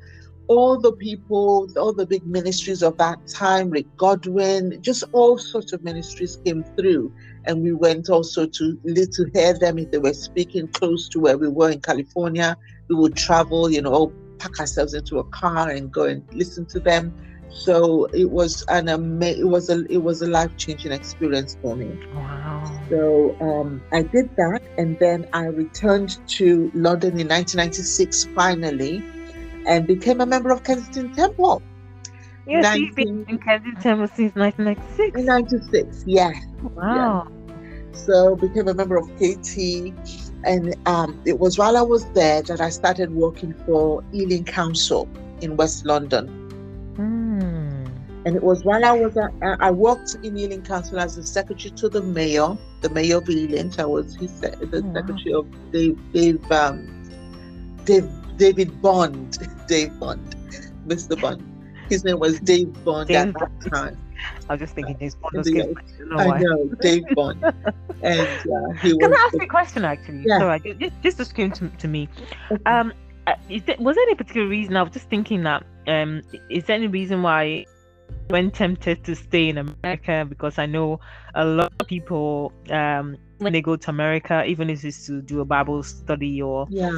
all 0.48 0.78
the 0.78 0.92
people, 0.92 1.68
all 1.78 1.92
the 1.92 2.04
big 2.04 2.26
ministries 2.26 2.82
of 2.82 2.98
that 2.98 3.26
time, 3.26 3.70
Rick 3.70 3.86
Godwin, 3.96 4.82
just 4.82 5.04
all 5.12 5.38
sorts 5.38 5.72
of 5.72 5.82
ministries 5.84 6.36
came 6.44 6.64
through. 6.76 7.12
And 7.44 7.62
we 7.62 7.72
went 7.72 8.10
also 8.10 8.46
to 8.46 8.78
to 8.84 9.30
hear 9.32 9.58
them 9.58 9.78
if 9.78 9.90
they 9.90 9.98
were 9.98 10.12
speaking 10.12 10.68
close 10.68 11.08
to 11.10 11.20
where 11.20 11.38
we 11.38 11.48
were 11.48 11.70
in 11.70 11.80
California. 11.80 12.56
We 12.88 12.96
would 12.96 13.16
travel, 13.16 13.70
you 13.70 13.80
know, 13.80 14.12
pack 14.38 14.58
ourselves 14.60 14.94
into 14.94 15.18
a 15.18 15.24
car 15.24 15.70
and 15.70 15.92
go 15.92 16.04
and 16.04 16.22
listen 16.32 16.66
to 16.66 16.80
them. 16.80 17.14
So 17.50 18.06
it 18.06 18.30
was 18.30 18.64
an 18.68 18.88
ama- 18.88 19.26
it 19.26 19.46
was 19.46 19.68
a 19.68 19.84
it 19.90 19.98
was 19.98 20.22
a 20.22 20.26
life 20.26 20.56
changing 20.56 20.92
experience 20.92 21.56
for 21.60 21.76
me. 21.76 21.98
Wow. 22.14 22.82
So 22.88 23.36
um, 23.40 23.82
I 23.92 24.02
did 24.02 24.34
that, 24.36 24.62
and 24.78 24.98
then 24.98 25.26
I 25.32 25.44
returned 25.44 26.18
to 26.38 26.70
London 26.74 27.20
in 27.20 27.28
1996 27.28 28.24
finally 28.34 29.02
and 29.66 29.86
became 29.86 30.20
a 30.20 30.26
member 30.26 30.50
of 30.50 30.64
Kensington 30.64 31.12
Temple. 31.14 31.62
Yes, 32.46 32.64
19... 32.64 32.82
you've 32.82 32.96
been 32.96 33.26
in 33.28 33.38
Kensington 33.38 33.82
Temple 33.82 34.08
since 34.08 34.34
1996. 34.34 35.22
96, 35.22 36.04
yeah. 36.06 36.32
Wow. 36.74 37.28
Yeah. 37.28 37.52
So 37.92 38.36
became 38.36 38.68
a 38.68 38.74
member 38.74 38.96
of 38.96 39.06
KT, 39.16 39.92
and 40.44 40.74
um, 40.86 41.20
it 41.24 41.38
was 41.38 41.58
while 41.58 41.76
I 41.76 41.82
was 41.82 42.04
there 42.12 42.42
that 42.42 42.60
I 42.60 42.70
started 42.70 43.14
working 43.14 43.54
for 43.66 44.02
Ealing 44.12 44.44
Council 44.44 45.08
in 45.40 45.56
West 45.56 45.84
London. 45.84 46.28
Mm. 46.96 47.88
And 48.24 48.36
it 48.36 48.42
was 48.42 48.64
while 48.64 48.84
I 48.84 48.92
was 48.92 49.16
at, 49.16 49.32
I 49.42 49.70
worked 49.70 50.16
in 50.22 50.36
Ealing 50.36 50.62
Council 50.62 51.00
as 51.00 51.16
the 51.16 51.24
secretary 51.24 51.70
to 51.72 51.88
the 51.88 52.02
mayor, 52.02 52.56
the 52.80 52.90
mayor 52.90 53.16
of 53.16 53.28
Ealing. 53.28 53.72
I 53.78 53.84
was 53.84 54.14
his, 54.16 54.40
the 54.40 54.52
oh, 54.52 54.94
secretary 54.94 55.32
wow. 55.32 55.40
of 55.40 55.72
Dave, 55.72 56.12
Dave, 56.12 56.52
um, 56.52 57.02
Dave 57.84 58.08
David 58.36 58.80
Bond. 58.80 59.38
Dave 59.68 59.98
Bond. 59.98 60.36
Mr. 60.86 61.20
Bond. 61.20 61.42
His 61.88 62.04
name 62.04 62.18
was 62.18 62.40
Dave 62.40 62.72
Bond 62.84 63.08
Dave 63.08 63.28
at 63.28 63.34
that 63.34 63.70
time. 63.70 63.98
I 64.48 64.54
was 64.54 64.60
just 64.60 64.74
thinking 64.74 64.98
James 64.98 65.14
Bond 65.16 65.36
was. 65.36 65.48
I 66.16 66.38
know, 66.38 66.64
Dave 66.80 67.04
Bond. 67.14 67.42
and 68.02 68.20
uh, 68.28 68.70
he 68.80 68.96
Can 68.98 69.10
was. 69.10 69.18
I 69.18 69.24
ask 69.24 69.34
you 69.34 69.40
a 69.40 69.46
question 69.46 69.84
actually? 69.84 70.24
Yeah. 70.26 70.38
Sorry, 70.38 70.76
just, 70.78 71.02
just, 71.02 71.18
just 71.18 71.34
came 71.34 71.52
to, 71.52 71.68
to 71.68 71.88
me. 71.88 72.08
Okay. 72.50 72.62
Um, 72.66 72.92
uh, 73.26 73.34
there, 73.66 73.76
was 73.78 73.96
there 73.96 74.02
any 74.04 74.14
particular 74.14 74.48
reason? 74.48 74.76
I 74.76 74.82
was 74.82 74.92
just 74.92 75.08
thinking 75.08 75.42
that. 75.44 75.64
Um, 75.86 76.22
is 76.48 76.64
there 76.64 76.76
any 76.76 76.86
reason 76.86 77.22
why 77.22 77.66
when 78.28 78.50
tempted 78.50 79.04
to 79.04 79.14
stay 79.14 79.48
in 79.48 79.58
America? 79.58 80.26
Because 80.28 80.58
I 80.58 80.66
know 80.66 81.00
a 81.34 81.44
lot 81.44 81.72
of 81.80 81.86
people 81.86 82.52
um 82.70 83.16
when 83.42 83.52
they 83.52 83.60
go 83.60 83.76
to 83.76 83.90
America, 83.90 84.44
even 84.44 84.70
if 84.70 84.84
it's 84.84 85.06
to 85.06 85.20
do 85.20 85.40
a 85.40 85.44
Bible 85.44 85.82
study 85.82 86.40
or 86.40 86.66
yeah. 86.70 86.90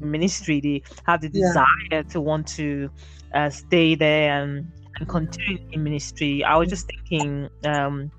ministry, 0.00 0.60
they 0.60 0.82
have 1.06 1.20
the 1.20 1.28
desire 1.28 1.64
yeah. 1.90 2.02
to 2.02 2.20
want 2.20 2.46
to 2.48 2.90
uh, 3.34 3.48
stay 3.48 3.94
there 3.94 4.42
and, 4.42 4.66
and 4.98 5.08
continue 5.08 5.58
in 5.72 5.84
ministry. 5.84 6.44
I 6.44 6.56
was 6.56 6.68
just 6.68 6.86
thinking, 6.86 7.48
um, 7.64 8.10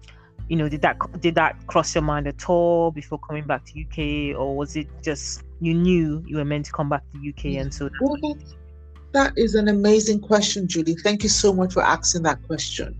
you 0.47 0.55
know, 0.55 0.69
did 0.69 0.81
that 0.81 0.97
did 1.19 1.35
that 1.35 1.67
cross 1.67 1.95
your 1.95 2.03
mind 2.03 2.27
at 2.27 2.49
all 2.49 2.91
before 2.91 3.19
coming 3.19 3.45
back 3.45 3.65
to 3.65 3.81
UK, 3.81 4.39
or 4.39 4.55
was 4.55 4.75
it 4.75 4.87
just 5.01 5.43
you 5.59 5.73
knew 5.73 6.23
you 6.25 6.37
were 6.37 6.45
meant 6.45 6.65
to 6.65 6.71
come 6.71 6.89
back 6.89 7.03
to 7.13 7.29
UK 7.29 7.61
and 7.61 7.73
so? 7.73 7.89
Well, 8.01 8.37
that 9.13 9.33
is 9.37 9.55
an 9.55 9.67
amazing 9.67 10.21
question, 10.21 10.67
Julie. 10.67 10.95
Thank 10.95 11.23
you 11.23 11.29
so 11.29 11.53
much 11.53 11.73
for 11.73 11.83
asking 11.83 12.23
that 12.23 12.41
question 12.43 12.95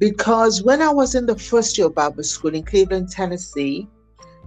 because 0.00 0.62
when 0.62 0.82
I 0.82 0.90
was 0.90 1.14
in 1.14 1.26
the 1.26 1.38
first 1.38 1.78
year 1.78 1.86
of 1.86 1.94
Bible 1.94 2.24
school 2.24 2.54
in 2.54 2.64
Cleveland, 2.64 3.10
Tennessee, 3.10 3.86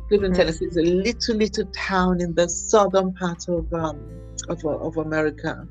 Cleveland, 0.07 0.33
mm-hmm. 0.33 0.41
Tennessee 0.41 0.65
is 0.65 0.77
a 0.77 0.81
little 0.81 1.35
little 1.35 1.65
town 1.67 2.19
in 2.19 2.33
the 2.33 2.49
southern 2.49 3.13
part 3.13 3.47
of 3.47 3.71
um, 3.73 4.01
of, 4.49 4.65
of 4.65 4.97
America. 4.97 5.65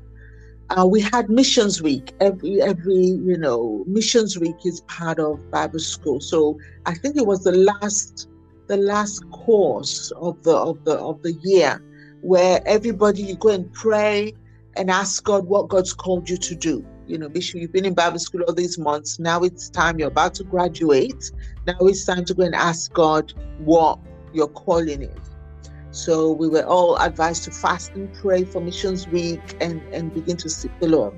Uh, 0.75 0.85
we 0.85 1.01
had 1.01 1.29
missions 1.29 1.81
week 1.81 2.13
every 2.19 2.61
every 2.61 2.95
you 2.95 3.37
know 3.37 3.83
missions 3.87 4.39
week 4.39 4.55
is 4.65 4.81
part 4.81 5.19
of 5.19 5.39
Bible 5.51 5.79
school. 5.79 6.19
So 6.19 6.57
I 6.85 6.95
think 6.95 7.15
it 7.15 7.25
was 7.25 7.43
the 7.43 7.51
last 7.51 8.27
the 8.67 8.77
last 8.77 9.23
course 9.31 10.11
of 10.17 10.41
the 10.43 10.55
of 10.55 10.83
the 10.83 10.97
of 10.97 11.21
the 11.21 11.33
year 11.43 11.81
where 12.21 12.61
everybody 12.65 13.21
you 13.21 13.35
go 13.35 13.49
and 13.49 13.71
pray 13.73 14.33
and 14.75 14.89
ask 14.89 15.23
God 15.23 15.45
what 15.45 15.69
God's 15.69 15.93
called 15.93 16.29
you 16.29 16.37
to 16.37 16.55
do 16.55 16.85
you 17.05 17.17
know, 17.17 17.27
Bishop, 17.27 17.59
you've 17.59 17.73
been 17.73 17.85
in 17.85 17.93
Bible 17.93 18.19
school 18.19 18.43
all 18.43 18.53
these 18.53 18.77
months. 18.77 19.19
Now 19.19 19.41
it's 19.41 19.69
time 19.69 19.99
you're 19.99 20.07
about 20.07 20.35
to 20.35 20.43
graduate. 20.43 21.31
Now 21.67 21.75
it's 21.81 22.05
time 22.05 22.25
to 22.25 22.33
go 22.33 22.43
and 22.43 22.55
ask 22.55 22.93
God 22.93 23.33
what 23.57 23.99
your 24.33 24.47
calling 24.47 25.03
is. 25.03 25.32
So 25.93 26.31
we 26.31 26.49
were 26.49 26.63
all 26.63 26.97
advised 26.97 27.43
to 27.45 27.51
fast 27.51 27.91
and 27.93 28.13
pray 28.15 28.43
for 28.43 28.59
Missions 28.59 29.07
Week 29.07 29.41
and, 29.61 29.81
and 29.93 30.13
begin 30.13 30.37
to 30.37 30.49
seek 30.49 30.71
the 30.79 30.87
Lord. 30.87 31.13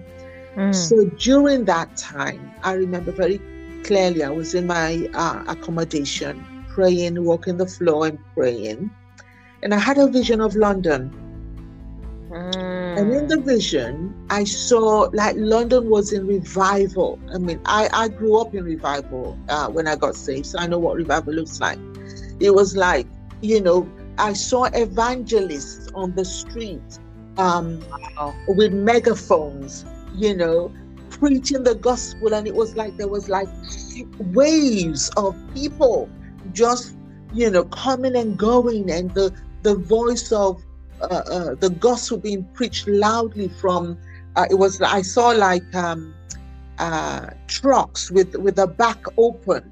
Mm. 0.55 0.75
So 0.75 1.05
during 1.17 1.65
that 1.65 1.97
time, 1.97 2.51
I 2.61 2.73
remember 2.73 3.11
very 3.11 3.39
clearly 3.83 4.23
I 4.23 4.29
was 4.29 4.53
in 4.53 4.67
my 4.67 5.09
uh, 5.13 5.43
accommodation, 5.47 6.45
praying, 6.69 7.23
walking 7.23 7.57
the 7.57 7.65
floor 7.65 8.07
and 8.07 8.19
praying. 8.33 8.91
And 9.63 9.73
I 9.73 9.79
had 9.79 9.97
a 9.97 10.07
vision 10.07 10.41
of 10.41 10.55
London. 10.55 11.09
Mm 12.29 12.75
and 12.97 13.11
in 13.11 13.27
the 13.27 13.41
vision, 13.41 14.15
I 14.29 14.45
saw 14.45 15.09
like 15.11 15.35
London 15.37 15.89
was 15.89 16.13
in 16.13 16.25
revival. 16.27 17.19
I 17.33 17.37
mean, 17.39 17.59
I, 17.65 17.89
I 17.91 18.07
grew 18.07 18.39
up 18.39 18.55
in 18.55 18.63
revival 18.63 19.37
uh, 19.49 19.67
when 19.67 19.85
I 19.85 19.97
got 19.97 20.15
saved, 20.15 20.45
so 20.45 20.59
I 20.59 20.67
know 20.67 20.79
what 20.79 20.95
revival 20.95 21.33
looks 21.33 21.59
like. 21.59 21.77
It 22.39 22.51
was 22.51 22.77
like, 22.77 23.05
you 23.41 23.59
know, 23.59 23.89
I 24.17 24.33
saw 24.33 24.65
evangelists 24.73 25.89
on 25.93 26.15
the 26.15 26.25
street 26.25 26.99
um, 27.37 27.83
wow. 27.89 28.33
with 28.47 28.73
megaphones, 28.73 29.85
you 30.13 30.35
know, 30.35 30.71
preaching 31.09 31.63
the 31.63 31.75
gospel. 31.75 32.33
And 32.33 32.47
it 32.47 32.55
was 32.55 32.75
like 32.75 32.97
there 32.97 33.07
was 33.07 33.29
like 33.29 33.47
waves 34.33 35.09
of 35.17 35.35
people 35.53 36.09
just, 36.53 36.95
you 37.33 37.49
know, 37.49 37.65
coming 37.65 38.15
and 38.15 38.37
going, 38.37 38.89
and 38.91 39.13
the, 39.13 39.33
the 39.63 39.75
voice 39.75 40.31
of 40.31 40.63
uh, 41.01 41.05
uh, 41.05 41.55
the 41.55 41.69
gospel 41.69 42.17
being 42.17 42.43
preached 42.53 42.87
loudly 42.87 43.49
from 43.49 43.97
uh, 44.35 44.45
it 44.49 44.55
was 44.55 44.81
I 44.81 45.01
saw 45.01 45.29
like 45.29 45.73
um, 45.75 46.13
uh, 46.79 47.29
trucks 47.47 48.11
with 48.11 48.35
with 48.35 48.55
the 48.55 48.67
back 48.67 49.03
open 49.17 49.71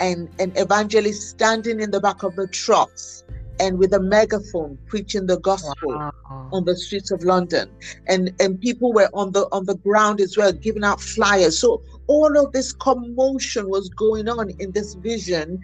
and 0.00 0.28
an 0.38 0.52
evangelist 0.56 1.28
standing 1.28 1.80
in 1.80 1.90
the 1.90 2.00
back 2.00 2.22
of 2.22 2.36
the 2.36 2.46
trucks 2.46 3.24
and 3.60 3.78
with 3.78 3.94
a 3.94 4.00
megaphone 4.00 4.78
preaching 4.88 5.26
the 5.26 5.38
gospel 5.40 6.04
wow. 6.30 6.52
on 6.52 6.64
the 6.66 6.76
streets 6.76 7.12
of 7.12 7.22
London 7.24 7.76
and 8.08 8.32
and 8.40 8.60
people 8.60 8.92
were 8.92 9.10
on 9.14 9.32
the 9.32 9.46
on 9.52 9.66
the 9.66 9.76
ground 9.76 10.20
as 10.20 10.36
well 10.38 10.52
giving 10.52 10.84
out 10.84 11.00
flyers 11.00 11.60
so 11.60 11.82
all 12.08 12.38
of 12.38 12.52
this 12.52 12.72
commotion 12.72 13.68
was 13.68 13.88
going 13.90 14.28
on 14.28 14.50
in 14.58 14.72
this 14.72 14.94
vision 14.94 15.60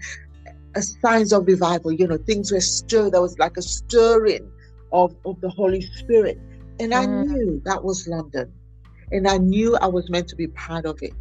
a 0.77 0.83
signs 0.83 1.33
of 1.33 1.47
revival. 1.47 1.93
You 1.93 2.07
know, 2.09 2.19
things 2.19 2.53
were 2.53 2.61
stirred. 2.61 3.13
There 3.13 3.23
was 3.23 3.39
like 3.39 3.57
a 3.57 3.63
stirring 3.63 4.53
of, 4.93 5.15
of 5.25 5.41
the 5.41 5.51
Holy 5.51 5.83
Spirit. 5.83 6.39
And 6.81 6.95
I 6.95 7.07
Mm. 7.07 7.25
knew 7.27 7.63
that 7.65 7.85
was 7.85 8.07
London. 8.09 8.53
And 9.13 9.29
I 9.29 9.39
knew 9.39 9.77
I 9.77 9.87
was 9.87 10.11
meant 10.11 10.29
to 10.29 10.37
be 10.37 10.49
part 10.49 10.87
of 10.87 10.99
it. 11.03 11.17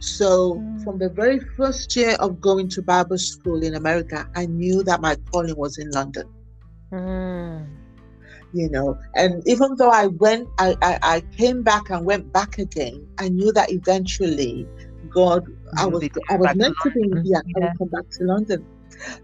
So, 0.00 0.64
from 0.82 0.98
the 0.98 1.10
very 1.10 1.40
first 1.56 1.94
year 1.96 2.16
of 2.20 2.40
going 2.40 2.68
to 2.70 2.82
Bible 2.82 3.18
school 3.18 3.62
in 3.62 3.74
America, 3.74 4.26
I 4.34 4.46
knew 4.46 4.82
that 4.84 5.00
my 5.00 5.16
calling 5.32 5.56
was 5.56 5.78
in 5.78 5.90
London 5.90 6.26
Mm. 6.92 7.66
you 8.52 8.68
know 8.70 8.96
and 9.14 9.42
even 9.46 9.68
though 9.78 9.90
i 9.90 10.06
went 10.06 10.48
I, 10.58 10.76
I 10.82 10.98
i 11.02 11.22
came 11.36 11.62
back 11.62 11.90
and 11.90 12.04
went 12.06 12.32
back 12.32 12.58
again 12.58 13.06
i 13.18 13.28
knew 13.28 13.52
that 13.52 13.70
eventually 13.72 14.68
god 15.12 15.44
i 15.78 15.86
was 15.86 16.08
i 16.30 16.36
was 16.36 16.54
back 16.54 16.58
to 16.58 16.70
meant 16.70 16.78
to 16.80 16.90
be 16.90 17.02
London. 17.12 17.24
yeah, 17.24 17.40
i 17.56 17.58
Yeah. 17.58 17.60
would 17.60 17.76
come 17.78 17.88
back 17.88 18.04
to 18.18 18.24
london 18.24 18.66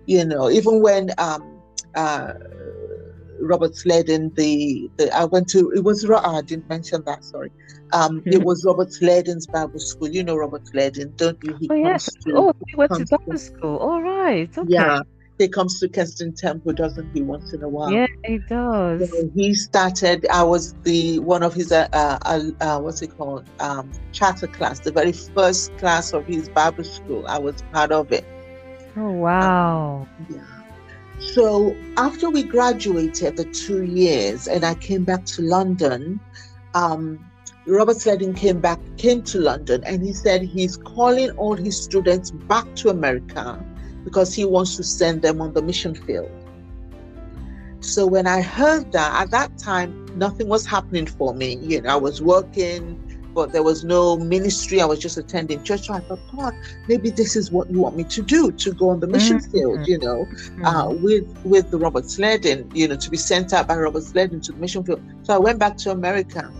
you 0.06 0.24
know 0.24 0.50
even 0.50 0.82
when 0.82 1.10
um 1.18 1.62
uh 1.96 2.32
robert 3.40 3.72
Sledden, 3.74 4.34
the, 4.34 4.90
the 4.98 5.14
i 5.14 5.24
went 5.24 5.48
to 5.48 5.70
it 5.74 5.84
was 5.84 6.06
Ro- 6.06 6.18
i 6.24 6.42
didn't 6.42 6.68
mention 6.68 7.02
that 7.06 7.24
sorry 7.24 7.50
um 7.92 8.22
it 8.26 8.42
was 8.42 8.64
robert 8.66 8.88
Sledden's 8.90 9.46
bible 9.46 9.78
school 9.78 10.08
you 10.08 10.22
know 10.24 10.36
robert 10.36 10.62
Sledden, 10.72 11.16
don't 11.16 11.38
you 11.42 11.54
he 11.60 11.68
Oh 11.70 11.74
yes. 11.74 12.06
to 12.24 12.32
Oh, 12.34 12.52
he 12.66 12.76
went 12.76 12.90
to 12.92 12.98
comes 12.98 13.10
to- 13.10 13.18
Bible 13.26 13.38
school. 13.38 13.76
All 13.78 14.02
right. 14.02 14.50
Okay. 14.56 14.66
yeah 14.68 15.00
he 15.38 15.48
comes 15.48 15.78
to 15.80 15.88
Kensington 15.90 16.34
Temple, 16.34 16.72
doesn't 16.72 17.10
he, 17.12 17.20
once 17.20 17.52
in 17.52 17.62
a 17.62 17.68
while? 17.68 17.92
Yeah, 17.92 18.06
he 18.24 18.38
does. 18.48 19.10
So 19.10 19.30
he 19.34 19.52
started. 19.54 20.26
I 20.32 20.42
was 20.44 20.72
the 20.82 21.18
one 21.18 21.42
of 21.42 21.52
his 21.52 21.70
uh, 21.72 21.86
uh, 21.92 22.18
uh, 22.24 22.40
uh 22.62 22.78
what's 22.80 23.02
it 23.02 23.14
called 23.18 23.46
um, 23.60 23.92
charter 24.12 24.46
class, 24.46 24.80
the 24.80 24.92
very 24.92 25.12
first 25.12 25.76
class 25.76 26.14
of 26.14 26.24
his 26.26 26.48
Bible 26.48 26.84
school. 26.84 27.26
I 27.28 27.38
was 27.38 27.62
part 27.70 27.92
of 27.92 28.10
it. 28.12 28.24
Oh 28.96 29.10
wow. 29.12 30.08
Yeah. 30.30 30.40
So 31.18 31.74
after 31.96 32.30
we 32.30 32.42
graduated 32.42 33.36
the 33.36 33.44
two 33.44 33.84
years, 33.84 34.46
and 34.48 34.64
I 34.64 34.74
came 34.74 35.04
back 35.04 35.24
to 35.26 35.42
London, 35.42 36.20
um, 36.74 37.18
Robert 37.66 37.96
Sledden 37.96 38.36
came 38.36 38.60
back, 38.60 38.78
came 38.96 39.22
to 39.24 39.40
London, 39.40 39.82
and 39.84 40.02
he 40.02 40.12
said 40.12 40.42
he's 40.42 40.76
calling 40.76 41.30
all 41.32 41.54
his 41.54 41.80
students 41.82 42.30
back 42.30 42.66
to 42.76 42.90
America 42.90 43.64
because 44.04 44.32
he 44.34 44.44
wants 44.44 44.76
to 44.76 44.84
send 44.84 45.22
them 45.22 45.40
on 45.40 45.52
the 45.52 45.62
mission 45.62 45.94
field. 45.94 46.30
So 47.80 48.06
when 48.06 48.26
I 48.26 48.40
heard 48.40 48.92
that, 48.92 49.22
at 49.22 49.30
that 49.30 49.58
time, 49.58 50.06
nothing 50.16 50.48
was 50.48 50.64
happening 50.64 51.06
for 51.06 51.34
me. 51.34 51.56
You 51.56 51.82
know, 51.82 51.90
I 51.90 51.96
was 51.96 52.22
working, 52.22 53.00
but 53.36 53.52
there 53.52 53.62
was 53.64 53.84
no 53.84 54.18
ministry. 54.18 54.80
I 54.82 54.86
was 54.86 55.00
just 55.00 55.18
attending 55.18 55.62
church. 55.62 55.86
So 55.86 55.94
I 55.94 56.00
thought, 56.00 56.22
God, 56.36 56.54
maybe 56.88 57.10
this 57.10 57.36
is 57.36 57.52
what 57.52 57.70
you 57.70 57.80
want 57.80 57.96
me 57.96 58.04
to 58.06 58.22
do 58.22 58.52
to 58.52 58.72
go 58.74 58.90
on 58.90 59.00
the 59.00 59.08
mission 59.08 59.38
Mhm. 59.38 59.52
field. 59.52 59.82
You 59.86 60.00
know, 60.00 60.28
uh, 60.64 60.86
Mm. 60.86 60.90
with 60.90 61.24
with 61.44 61.70
the 61.70 61.78
Robert 61.78 62.04
Sledden, 62.06 62.68
you 62.72 62.88
know, 62.88 62.96
to 62.96 63.10
be 63.10 63.18
sent 63.18 63.52
out 63.54 63.68
by 63.68 63.76
Robert 63.76 64.04
Sledden 64.04 64.42
to 64.44 64.52
the 64.52 64.58
mission 64.60 64.84
field. 64.84 65.00
So 65.22 65.34
I 65.34 65.38
went 65.38 65.60
back 65.60 65.76
to 65.78 65.92
America, 65.92 66.52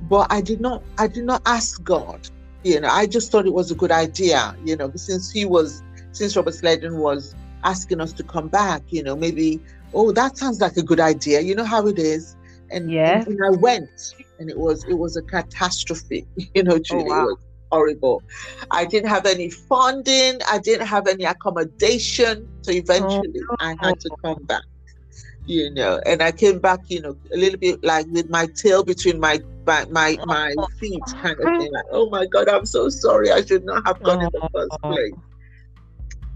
but 0.00 0.26
I 0.30 0.42
did 0.42 0.60
not 0.60 0.84
I 0.98 1.08
did 1.08 1.24
not 1.24 1.42
ask 1.46 1.82
God. 1.84 2.20
You 2.64 2.80
know, 2.80 2.88
I 2.90 3.06
just 3.06 3.30
thought 3.32 3.46
it 3.46 3.54
was 3.54 3.70
a 3.70 3.76
good 3.76 3.92
idea. 3.92 4.54
You 4.64 4.76
know, 4.76 4.90
since 4.96 5.30
he 5.30 5.44
was 5.46 5.82
since 6.12 6.36
Robert 6.36 6.54
Sledden 6.54 6.98
was 7.00 7.34
asking 7.64 8.00
us 8.00 8.12
to 8.14 8.24
come 8.24 8.48
back, 8.48 8.82
you 8.90 9.02
know, 9.04 9.16
maybe 9.16 9.62
oh 9.94 10.12
that 10.12 10.36
sounds 10.38 10.60
like 10.60 10.76
a 10.76 10.82
good 10.82 11.00
idea. 11.00 11.40
You 11.40 11.54
know 11.56 11.64
how 11.64 11.86
it 11.88 11.98
is, 11.98 12.36
and 12.70 12.94
Yes. 12.94 13.24
and, 13.26 13.26
and 13.26 13.38
I 13.46 13.50
went, 13.58 13.90
and 14.38 14.50
it 14.50 14.58
was 14.58 14.84
it 14.88 14.94
was 14.94 15.16
a 15.16 15.22
catastrophe. 15.22 16.26
You 16.54 16.62
know, 16.62 16.78
Julie, 16.78 17.04
wow. 17.04 17.22
it 17.22 17.24
was 17.24 17.38
horrible. 17.70 18.22
I 18.70 18.84
didn't 18.84 19.08
have 19.08 19.26
any 19.26 19.50
funding. 19.50 20.40
I 20.50 20.58
didn't 20.58 20.86
have 20.86 21.06
any 21.06 21.24
accommodation. 21.24 22.48
So 22.62 22.72
eventually, 22.72 23.40
oh, 23.50 23.56
I 23.60 23.76
had 23.82 24.00
to 24.00 24.10
come 24.24 24.42
back. 24.44 24.62
You 25.46 25.70
know, 25.70 26.00
and 26.06 26.22
I 26.22 26.32
came 26.32 26.58
back, 26.58 26.80
you 26.88 27.00
know, 27.00 27.16
a 27.32 27.36
little 27.36 27.58
bit 27.58 27.82
like 27.84 28.06
with 28.10 28.28
my 28.30 28.46
tail 28.56 28.82
between 28.84 29.20
my 29.20 29.38
my 29.66 29.86
my, 29.90 30.18
my 30.24 30.54
oh, 30.58 30.66
feet, 30.80 31.02
kind 31.22 31.36
of 31.38 31.44
thing. 31.58 31.72
Like, 31.72 31.84
oh 31.92 32.08
my 32.10 32.26
God, 32.26 32.48
I'm 32.48 32.66
so 32.66 32.88
sorry. 32.88 33.30
I 33.30 33.44
should 33.44 33.64
not 33.64 33.86
have 33.86 34.02
gone 34.02 34.22
in 34.22 34.30
the 34.32 34.48
first 34.52 34.76
Oh. 34.82 34.90
place. 34.92 35.12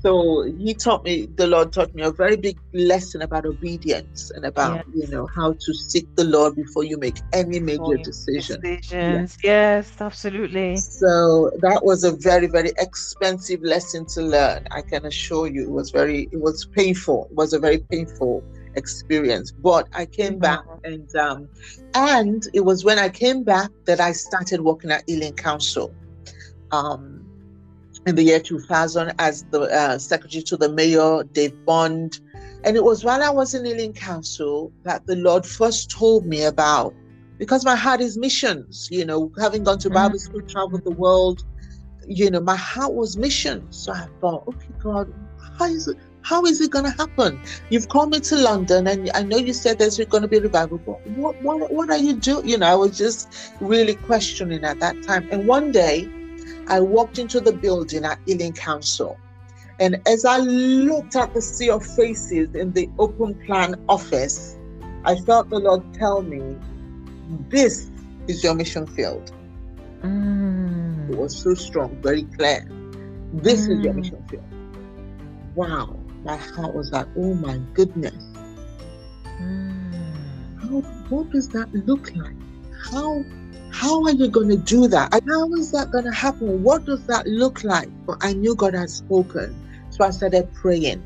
So 0.00 0.44
he 0.58 0.74
taught 0.74 1.04
me, 1.04 1.28
the 1.36 1.46
Lord 1.46 1.72
taught 1.72 1.94
me 1.94 2.02
a 2.02 2.10
very 2.12 2.36
big 2.36 2.58
lesson 2.72 3.22
about 3.22 3.46
obedience 3.46 4.30
and 4.34 4.44
about, 4.44 4.82
you 4.92 5.06
know, 5.08 5.26
how 5.36 5.52
to 5.52 5.74
seek 5.74 6.08
the 6.16 6.24
Lord 6.24 6.54
before 6.56 6.84
you 6.84 6.98
make 6.98 7.22
any 7.32 7.60
major 7.60 7.96
Before 7.96 7.98
decision. 7.98 8.64
Decisions. 8.64 9.38
Yes, 9.42 10.00
absolutely. 10.00 10.84
So 11.00 11.50
that 11.60 11.82
was 11.84 12.04
a 12.04 12.12
very, 12.12 12.46
very 12.46 12.72
expensive 12.78 13.60
lesson 13.62 14.06
to 14.14 14.22
learn. 14.22 14.64
I 14.70 14.82
can 14.82 15.04
assure 15.06 15.46
you, 15.48 15.62
it 15.64 15.70
was 15.70 15.90
very, 15.90 16.28
it 16.32 16.40
was 16.40 16.66
painful. 16.76 17.28
It 17.30 17.36
was 17.36 17.52
a 17.52 17.58
very 17.58 17.78
painful 17.90 18.44
experience. 18.74 19.52
But 19.56 19.88
I 19.94 20.06
came 20.06 20.38
Mhm. 20.38 20.40
back, 20.40 20.64
and 20.84 21.08
um, 21.16 21.48
and 21.94 22.42
it 22.54 22.60
was 22.64 22.84
when 22.84 22.98
I 22.98 23.08
came 23.08 23.44
back 23.44 23.70
that 23.86 24.00
I 24.00 24.12
started 24.12 24.60
working 24.60 24.90
at 24.90 25.04
Ealing 25.08 25.34
Council. 25.34 25.94
Um, 26.70 27.19
in 28.06 28.14
the 28.14 28.22
year 28.22 28.40
2000 28.40 29.12
as 29.18 29.44
the 29.50 29.62
uh, 29.62 29.98
secretary 29.98 30.42
to 30.42 30.56
the 30.56 30.68
mayor, 30.68 31.22
Dave 31.24 31.54
Bond. 31.64 32.20
And 32.64 32.76
it 32.76 32.84
was 32.84 33.04
while 33.04 33.22
I 33.22 33.30
was 33.30 33.54
in 33.54 33.66
Ealing 33.66 33.92
Council 33.92 34.72
that 34.84 35.06
the 35.06 35.16
Lord 35.16 35.46
first 35.46 35.90
told 35.90 36.26
me 36.26 36.42
about, 36.44 36.94
because 37.38 37.64
my 37.64 37.76
heart 37.76 38.00
is 38.00 38.18
missions, 38.18 38.88
you 38.90 39.04
know, 39.04 39.32
having 39.38 39.64
gone 39.64 39.78
to 39.78 39.90
Bible 39.90 40.18
school, 40.18 40.42
traveled 40.42 40.84
the 40.84 40.90
world, 40.90 41.42
you 42.06 42.30
know, 42.30 42.40
my 42.40 42.56
heart 42.56 42.92
was 42.92 43.16
missions. 43.16 43.76
So 43.76 43.92
I 43.92 44.06
thought, 44.20 44.46
okay, 44.48 44.68
God, 44.78 45.12
how 45.58 45.66
is 45.66 45.88
it? 45.88 45.96
How 46.22 46.44
is 46.44 46.60
it 46.60 46.70
going 46.70 46.84
to 46.84 46.90
happen? 46.90 47.40
You've 47.70 47.88
called 47.88 48.10
me 48.10 48.20
to 48.20 48.36
London, 48.36 48.86
and 48.86 49.10
I 49.14 49.22
know 49.22 49.38
you 49.38 49.54
said 49.54 49.78
there's 49.78 49.98
going 49.98 50.20
to 50.20 50.28
be 50.28 50.36
a 50.36 50.42
revival, 50.42 50.76
but 50.76 51.06
what, 51.12 51.40
what, 51.42 51.72
what 51.72 51.88
are 51.88 51.96
you 51.96 52.14
doing? 52.14 52.46
You 52.46 52.58
know, 52.58 52.66
I 52.66 52.74
was 52.74 52.98
just 52.98 53.54
really 53.58 53.94
questioning 53.94 54.62
at 54.62 54.80
that 54.80 55.02
time. 55.02 55.26
And 55.32 55.48
one 55.48 55.72
day, 55.72 56.06
I 56.70 56.80
walked 56.80 57.18
into 57.18 57.40
the 57.40 57.52
building 57.52 58.04
at 58.06 58.20
Ealing 58.28 58.54
Council. 58.54 59.20
And 59.80 59.98
as 60.06 60.24
I 60.24 60.38
looked 60.38 61.16
at 61.16 61.32
the 61.34 61.42
sea 61.42 61.70
of 61.70 61.84
faces 61.84 62.54
in 62.54 62.72
the 62.72 62.90
open 62.98 63.34
plan 63.46 63.76
office, 63.88 64.58
I 65.04 65.16
felt 65.16 65.50
the 65.50 65.58
Lord 65.60 65.82
tell 65.94 66.22
me, 66.22 66.60
This 67.50 67.90
is 68.28 68.44
your 68.44 68.54
mission 68.54 68.86
field. 68.86 69.32
It 71.08 71.14
Mm. 71.14 71.16
was 71.16 71.42
so 71.42 71.54
strong, 71.54 71.98
very 72.02 72.24
clear. 72.38 72.72
This 73.32 73.68
is 73.68 73.82
your 73.82 73.94
Mm. 73.94 73.94
mission 73.94 74.24
field. 74.30 74.44
Wow. 75.54 76.06
My 76.24 76.36
heart 76.36 76.74
was 76.74 76.90
like, 76.92 77.08
Oh 77.16 77.34
my 77.34 77.58
goodness. 77.74 78.24
Mm. 79.40 80.54
How, 80.62 80.84
what 81.08 81.30
does 81.30 81.48
that 81.50 81.68
look 81.72 82.14
like? 82.14 82.36
How 82.90 83.24
how 83.72 84.04
are 84.04 84.12
you 84.12 84.28
going 84.28 84.48
to 84.48 84.56
do 84.56 84.88
that? 84.88 85.12
And 85.14 85.22
how 85.28 85.52
is 85.54 85.70
that 85.72 85.90
going 85.90 86.04
to 86.04 86.12
happen? 86.12 86.62
What 86.62 86.84
does 86.84 87.06
that 87.06 87.26
look 87.26 87.64
like? 87.64 87.88
But 88.06 88.18
I 88.22 88.32
knew 88.32 88.54
God 88.54 88.74
had 88.74 88.90
spoken, 88.90 89.56
so 89.90 90.04
I 90.04 90.10
started 90.10 90.52
praying, 90.54 91.02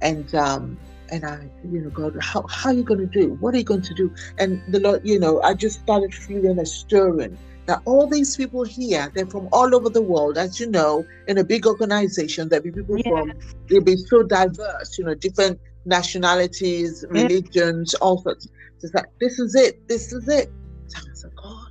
and 0.00 0.34
um, 0.34 0.78
and 1.10 1.24
I, 1.24 1.50
you 1.70 1.80
know, 1.82 1.90
God, 1.90 2.16
how 2.20 2.44
how 2.48 2.70
are 2.70 2.74
you 2.74 2.84
going 2.84 3.00
to 3.00 3.06
do? 3.06 3.34
What 3.40 3.54
are 3.54 3.58
you 3.58 3.64
going 3.64 3.82
to 3.82 3.94
do? 3.94 4.12
And 4.38 4.62
the 4.68 4.80
Lord, 4.80 5.00
you 5.04 5.18
know, 5.18 5.40
I 5.42 5.54
just 5.54 5.80
started 5.80 6.14
feeling 6.14 6.58
a 6.58 6.66
stirring 6.66 7.38
that 7.66 7.80
all 7.84 8.08
these 8.08 8.36
people 8.36 8.64
here, 8.64 9.10
they're 9.14 9.26
from 9.26 9.48
all 9.52 9.74
over 9.74 9.88
the 9.88 10.02
world, 10.02 10.36
as 10.38 10.58
you 10.58 10.68
know, 10.70 11.04
in 11.28 11.38
a 11.38 11.44
big 11.44 11.66
organization. 11.66 12.48
There'll 12.48 12.64
be 12.64 12.72
people 12.72 12.98
from 13.06 13.28
Yes. 13.28 13.54
it'll 13.70 13.84
be 13.84 13.96
so 13.96 14.22
diverse, 14.24 14.98
you 14.98 15.04
know, 15.04 15.14
different 15.14 15.60
nationalities, 15.84 17.04
Yeah. 17.14 17.28
religions, 17.28 17.94
all 17.94 18.20
sorts. 18.22 18.44
So 18.78 18.86
it's 18.86 18.94
like, 18.94 19.06
this 19.20 19.38
is 19.38 19.54
it, 19.54 19.86
this 19.88 20.12
is 20.12 20.26
it. 20.28 20.50
So 20.88 20.98
I 20.98 21.10
was 21.10 21.24
like, 21.24 21.34
God, 21.42 21.61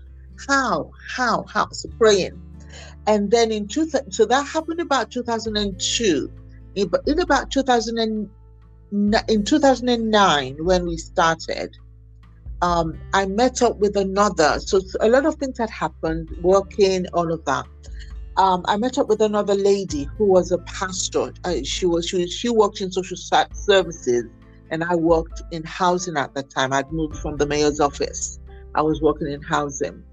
how, 0.47 0.91
how, 1.15 1.43
how? 1.43 1.69
So 1.71 1.89
praying. 1.97 2.41
And 3.07 3.31
then 3.31 3.51
in 3.51 3.67
two, 3.67 3.89
so 4.09 4.25
that 4.25 4.47
happened 4.47 4.79
about 4.79 5.11
2002. 5.11 6.31
In, 6.75 6.91
in 7.07 7.19
about 7.19 7.51
2000 7.51 7.97
and, 7.97 8.29
in 9.29 9.43
2009, 9.43 10.57
when 10.63 10.85
we 10.85 10.97
started, 10.97 11.75
um, 12.61 12.99
I 13.13 13.25
met 13.25 13.61
up 13.61 13.77
with 13.77 13.97
another. 13.97 14.59
So 14.59 14.81
a 14.99 15.09
lot 15.09 15.25
of 15.25 15.35
things 15.35 15.57
had 15.57 15.69
happened, 15.69 16.29
working, 16.41 17.07
all 17.13 17.31
of 17.31 17.43
that 17.45 17.65
um, 18.37 18.63
I 18.67 18.77
met 18.77 18.97
up 18.97 19.07
with 19.07 19.21
another 19.21 19.53
lady 19.53 20.07
who 20.17 20.25
was 20.25 20.51
a 20.51 20.57
pastor. 20.59 21.33
Uh, 21.43 21.55
she 21.63 21.85
was 21.85 22.07
she, 22.07 22.27
she 22.27 22.49
worked 22.49 22.81
in 22.81 22.91
social 22.91 23.17
services, 23.17 24.25
and 24.69 24.83
I 24.83 24.95
worked 24.95 25.41
in 25.51 25.63
housing 25.63 26.17
at 26.17 26.33
that 26.35 26.49
time. 26.49 26.73
I'd 26.73 26.91
moved 26.91 27.17
from 27.17 27.37
the 27.37 27.45
mayor's 27.45 27.79
office. 27.79 28.39
I 28.73 28.81
was 28.81 29.01
working 29.01 29.27
in 29.27 29.41
housing, 29.41 30.03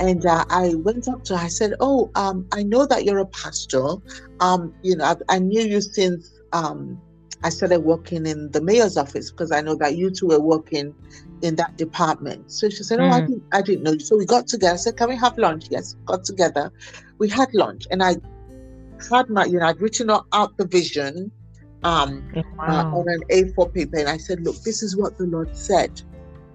and 0.00 0.24
uh, 0.26 0.44
I 0.50 0.74
went 0.76 1.08
up 1.08 1.24
to 1.24 1.36
her. 1.36 1.44
I 1.44 1.48
said, 1.48 1.74
"Oh, 1.80 2.10
um, 2.14 2.46
I 2.52 2.62
know 2.62 2.86
that 2.86 3.04
you're 3.04 3.18
a 3.18 3.26
pastor. 3.26 3.96
Um, 4.40 4.74
you 4.82 4.96
know, 4.96 5.04
I, 5.04 5.36
I 5.36 5.38
knew 5.38 5.62
you 5.62 5.80
since 5.80 6.30
um, 6.52 7.00
I 7.44 7.50
started 7.50 7.80
working 7.80 8.26
in 8.26 8.50
the 8.52 8.62
mayor's 8.62 8.96
office 8.96 9.30
because 9.30 9.52
I 9.52 9.60
know 9.60 9.76
that 9.76 9.96
you 9.96 10.10
two 10.10 10.28
were 10.28 10.40
working 10.40 10.94
in 11.42 11.56
that 11.56 11.76
department." 11.76 12.50
So 12.50 12.68
she 12.68 12.82
said, 12.84 13.00
"Oh, 13.00 13.10
I 13.10 13.20
Mm. 13.20 13.26
didn't, 13.26 13.44
I 13.52 13.62
didn't 13.62 13.84
know." 13.84 13.98
So 13.98 14.16
we 14.16 14.26
got 14.26 14.48
together. 14.48 14.74
I 14.74 14.76
said, 14.76 14.96
"Can 14.96 15.08
we 15.08 15.16
have 15.16 15.36
lunch?" 15.38 15.66
Yes, 15.70 15.94
got 16.06 16.24
together 16.24 16.70
we 17.18 17.28
had 17.28 17.48
lunch 17.54 17.86
and 17.90 18.02
I 18.02 18.16
had 19.10 19.28
my, 19.28 19.44
you 19.44 19.58
know, 19.58 19.66
I'd 19.66 19.80
written 19.80 20.10
out 20.10 20.56
the 20.58 20.66
vision 20.66 21.32
um, 21.82 22.26
uh, 22.36 22.42
wow. 22.58 22.80
uh, 22.92 22.96
on 22.96 23.06
an 23.08 23.20
A4 23.30 23.72
paper, 23.72 23.98
and 23.98 24.08
I 24.08 24.16
said, 24.18 24.40
"Look, 24.42 24.56
this 24.64 24.82
is 24.82 24.96
what 24.96 25.16
the 25.18 25.24
Lord 25.26 25.48
said 25.52 25.90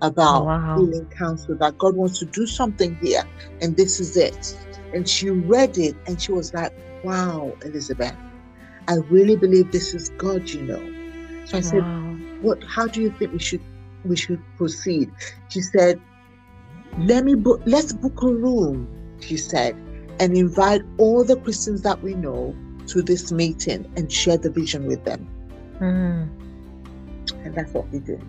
about 0.02 0.46
wow. 0.46 0.78
Ealing 0.80 1.06
Council. 1.08 1.56
That 1.58 1.78
God 1.78 1.96
wants 1.96 2.20
to 2.20 2.26
do 2.26 2.46
something 2.46 2.98
here, 3.02 3.24
and 3.62 3.76
this 3.78 4.00
is 4.00 4.18
it." 4.18 4.58
And 4.94 5.08
she 5.08 5.30
read 5.30 5.78
it, 5.78 5.96
and 6.08 6.22
she 6.22 6.32
was 6.32 6.54
like, 6.54 6.74
"Wow, 7.04 7.54
Elizabeth, 7.64 8.16
I 8.88 8.96
really 9.10 9.36
believe 9.36 9.72
this 9.72 9.94
is 9.94 10.10
God." 10.18 10.50
You 10.50 10.64
know. 10.64 10.94
So 11.46 11.58
I 11.58 11.62
said, 11.62 11.84
"What? 12.42 12.64
How 12.64 12.88
do 12.88 13.02
you 13.02 13.12
think 13.18 13.34
we 13.34 13.40
should 13.40 13.62
we 14.06 14.16
should 14.16 14.42
proceed?" 14.58 15.12
She 15.50 15.62
said, 15.62 16.00
"Let 16.98 17.26
me 17.26 17.36
book. 17.36 17.62
Let's 17.66 17.94
book 17.94 18.22
a 18.22 18.28
room." 18.28 18.88
She 19.22 19.38
said, 19.38 19.76
and 20.20 20.38
invite 20.38 20.82
all 20.98 21.24
the 21.24 21.36
Christians 21.38 21.82
that 21.82 22.02
we 22.04 22.14
know 22.14 22.56
to 22.88 23.02
this 23.02 23.32
meeting 23.32 23.92
and 23.96 24.12
share 24.12 24.38
the 24.38 24.52
vision 24.52 24.86
with 24.86 25.04
them. 25.04 25.28
Mm. 25.80 26.30
And 27.44 27.56
that's 27.56 27.74
what 27.74 27.90
we 27.90 28.00
did. 28.00 28.22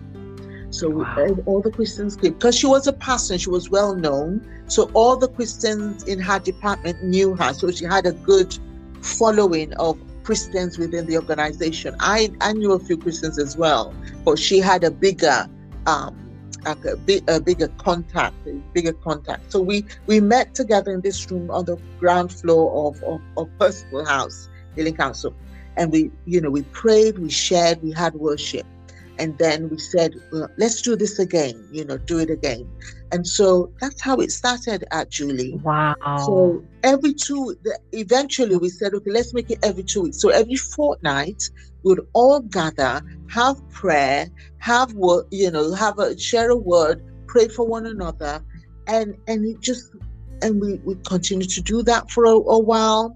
So 0.73 0.89
wow. 0.89 1.37
all 1.45 1.61
the 1.61 1.69
Christians 1.69 2.15
came 2.15 2.33
because 2.33 2.57
she 2.57 2.65
was 2.65 2.87
a 2.87 2.93
pastor, 2.93 3.37
she 3.37 3.49
was 3.49 3.69
well 3.69 3.93
known. 3.93 4.43
So 4.67 4.89
all 4.93 5.15
the 5.15 5.27
Christians 5.27 6.03
in 6.03 6.19
her 6.19 6.39
department 6.39 7.03
knew 7.03 7.35
her. 7.35 7.53
So 7.53 7.69
she 7.69 7.85
had 7.85 8.07
a 8.07 8.11
good 8.11 8.57
following 9.01 9.71
of 9.73 9.99
Christians 10.23 10.79
within 10.79 11.05
the 11.05 11.17
organization. 11.17 11.95
I, 11.99 12.31
I 12.41 12.53
knew 12.53 12.71
a 12.71 12.79
few 12.79 12.97
Christians 12.97 13.37
as 13.37 13.55
well, 13.55 13.93
but 14.25 14.39
she 14.39 14.57
had 14.57 14.83
a 14.83 14.89
bigger 14.89 15.47
um, 15.85 16.17
like 16.65 16.83
a, 16.85 16.97
big, 16.97 17.29
a 17.29 17.39
bigger 17.39 17.67
contact, 17.77 18.35
a 18.47 18.53
bigger 18.73 18.93
contact. 18.93 19.51
So 19.51 19.61
we 19.61 19.85
we 20.07 20.21
met 20.21 20.55
together 20.55 20.91
in 20.91 21.01
this 21.01 21.29
room 21.29 21.51
on 21.51 21.65
the 21.65 21.77
ground 21.99 22.31
floor 22.31 22.89
of 22.89 23.03
of, 23.03 23.21
of 23.37 23.49
Percival 23.59 24.05
House, 24.05 24.49
Ealing 24.75 24.95
Council, 24.95 25.35
and 25.77 25.91
we 25.91 26.09
you 26.25 26.41
know 26.41 26.49
we 26.49 26.63
prayed, 26.63 27.19
we 27.19 27.29
shared, 27.29 27.83
we 27.83 27.91
had 27.91 28.15
worship, 28.15 28.65
and 29.19 29.37
then 29.37 29.69
we 29.69 29.77
said 29.77 30.15
well, 30.31 30.49
let's 30.57 30.81
do 30.81 30.95
this 30.95 31.19
again, 31.19 31.67
you 31.71 31.85
know, 31.85 31.97
do 31.97 32.19
it 32.19 32.29
again, 32.29 32.69
and 33.11 33.27
so 33.27 33.71
that's 33.79 34.01
how 34.01 34.17
it 34.17 34.31
started 34.31 34.85
at 34.91 35.09
Julie. 35.09 35.59
Wow. 35.63 35.95
So 36.25 36.63
every 36.83 37.13
two, 37.13 37.55
eventually 37.91 38.55
we 38.57 38.69
said 38.69 38.93
okay, 38.93 39.11
let's 39.11 39.33
make 39.33 39.51
it 39.51 39.59
every 39.63 39.83
two 39.83 40.03
weeks. 40.03 40.21
So 40.21 40.29
every 40.29 40.55
fortnight 40.55 41.49
we 41.83 41.95
would 41.95 42.07
all 42.13 42.41
gather, 42.41 43.01
have 43.29 43.57
prayer, 43.69 44.29
have 44.59 44.93
word, 44.93 45.25
you 45.31 45.51
know, 45.51 45.73
have 45.73 45.99
a 45.99 46.17
share 46.17 46.49
a 46.49 46.55
word, 46.55 47.03
pray 47.27 47.47
for 47.47 47.67
one 47.67 47.85
another, 47.85 48.43
and 48.87 49.15
and 49.27 49.45
it 49.45 49.61
just 49.61 49.91
and 50.41 50.59
we 50.59 50.75
we 50.85 50.95
continue 51.07 51.47
to 51.47 51.61
do 51.61 51.83
that 51.83 52.09
for 52.09 52.25
a, 52.25 52.31
a 52.31 52.59
while, 52.59 53.15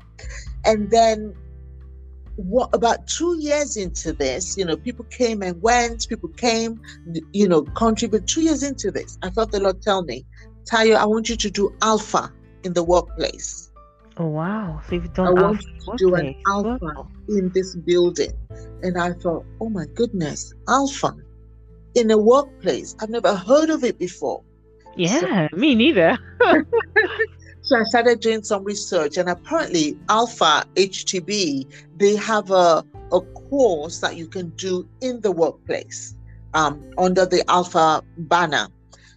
and 0.66 0.92
then 0.92 1.34
what 2.38 2.69
about 2.73 3.08
two 3.08 3.36
years 3.39 3.78
into 3.78 4.13
this, 4.13 4.58
you 4.58 4.63
know, 4.63 4.78
people 4.78 5.06
came 5.06 5.41
and 5.41 5.62
went, 5.62 6.08
people 6.08 6.30
came, 6.30 6.80
you 7.34 7.47
know, 7.47 7.63
contribute. 7.63 8.28
Two 8.28 8.41
years 8.41 8.63
into 8.63 8.91
this, 8.91 9.17
I 9.23 9.32
felt 9.32 9.52
the 9.52 9.60
Lord 9.60 9.82
tell 9.82 10.04
me, 10.04 10.26
Tayo, 10.65 10.95
I 10.95 11.06
want 11.06 11.30
you 11.30 11.36
to 11.36 11.50
do 11.50 11.76
alpha 11.82 12.32
in 12.63 12.73
the 12.73 12.84
workplace. 12.84 13.71
Oh 14.19 14.28
wow! 14.28 14.82
So 14.88 14.95
you've 14.95 15.13
done. 15.13 15.28
I 15.28 15.41
want 15.41 15.62
to 15.62 15.93
do 15.97 16.15
an 16.15 16.36
alpha 16.47 16.80
wow. 16.82 17.08
in 17.30 17.52
this 17.54 17.76
building, 17.76 18.34
and 18.82 18.97
I 18.97 19.13
thought, 19.13 19.45
oh 19.62 19.69
my 19.69 19.86
goodness, 19.93 20.54
alpha 20.67 21.15
in 21.93 22.10
a 22.10 22.17
workplace. 22.17 22.95
I've 23.00 23.10
never 23.10 23.36
heard 23.36 23.69
of 23.69 23.84
it 23.84 24.00
before. 24.00 24.43
Yeah, 24.95 25.47
so, 25.50 25.56
me 25.56 25.76
neither. 25.76 26.17
so 27.68 27.78
I 27.78 27.84
started 27.84 28.22
doing 28.22 28.44
some 28.44 28.64
research, 28.64 29.18
and 29.18 29.28
apparently, 29.28 29.98
Alpha 30.08 30.64
HTB 30.76 31.68
they 31.98 32.16
have 32.16 32.50
a 32.50 32.86
a 33.12 33.20
course 33.20 34.00
that 34.00 34.16
you 34.16 34.28
can 34.28 34.50
do 34.52 34.88
in 35.02 35.20
the 35.20 35.32
workplace 35.32 36.16
um, 36.54 36.82
under 36.98 37.26
the 37.26 37.44
Alpha 37.50 38.04
banner. 38.18 38.68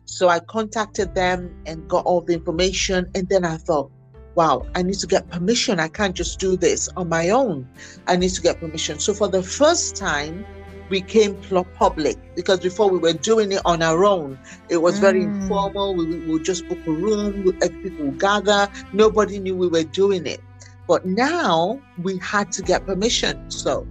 So 0.05 0.29
I 0.29 0.41
contacted 0.41 1.15
them 1.15 1.55
and 1.67 1.89
got 1.89 2.05
all 2.07 2.23
the 2.23 2.35
information, 2.35 3.09
and 3.15 3.29
then 3.29 3.45
I 3.45 3.57
thought, 3.57 3.93
wow, 4.35 4.67
I 4.75 4.83
need 4.83 4.99
to 4.99 5.07
get 5.07 5.31
permission. 5.31 5.79
I 5.79 5.87
can't 5.87 6.17
just 6.17 6.41
do 6.41 6.57
this 6.57 6.89
on 6.97 7.09
my 7.09 7.31
own. 7.31 7.69
I 8.09 8.17
need 8.17 8.31
to 8.31 8.43
get 8.43 8.59
permission. 8.59 8.99
So 8.99 9.15
for 9.15 9.29
the 9.29 9.45
first 9.45 9.95
time, 9.95 10.45
we 10.91 11.01
came 11.01 11.37
public 11.79 12.19
because 12.35 12.61
before 12.61 12.91
we 12.91 12.99
were 12.99 13.13
doing 13.13 13.53
it 13.53 13.63
on 13.65 13.83
our 13.83 14.05
own. 14.05 14.39
It 14.69 14.79
was 14.79 14.99
mm. 14.99 15.01
very 15.01 15.23
informal. 15.23 15.95
We, 15.95 16.07
we 16.07 16.27
would 16.27 16.45
just 16.45 16.69
book 16.69 16.79
a 16.87 16.91
room, 16.91 17.45
people 17.61 18.07
would 18.07 18.19
gather. 18.21 18.69
Nobody 18.93 19.39
knew 19.39 19.57
we 19.57 19.69
were 19.69 19.85
doing 19.85 20.27
it. 20.27 20.41
But 20.87 21.07
now 21.07 21.81
we 22.03 22.19
had 22.19 22.51
to 22.53 22.63
get 22.63 22.85
permission. 22.85 23.51
So, 23.51 23.87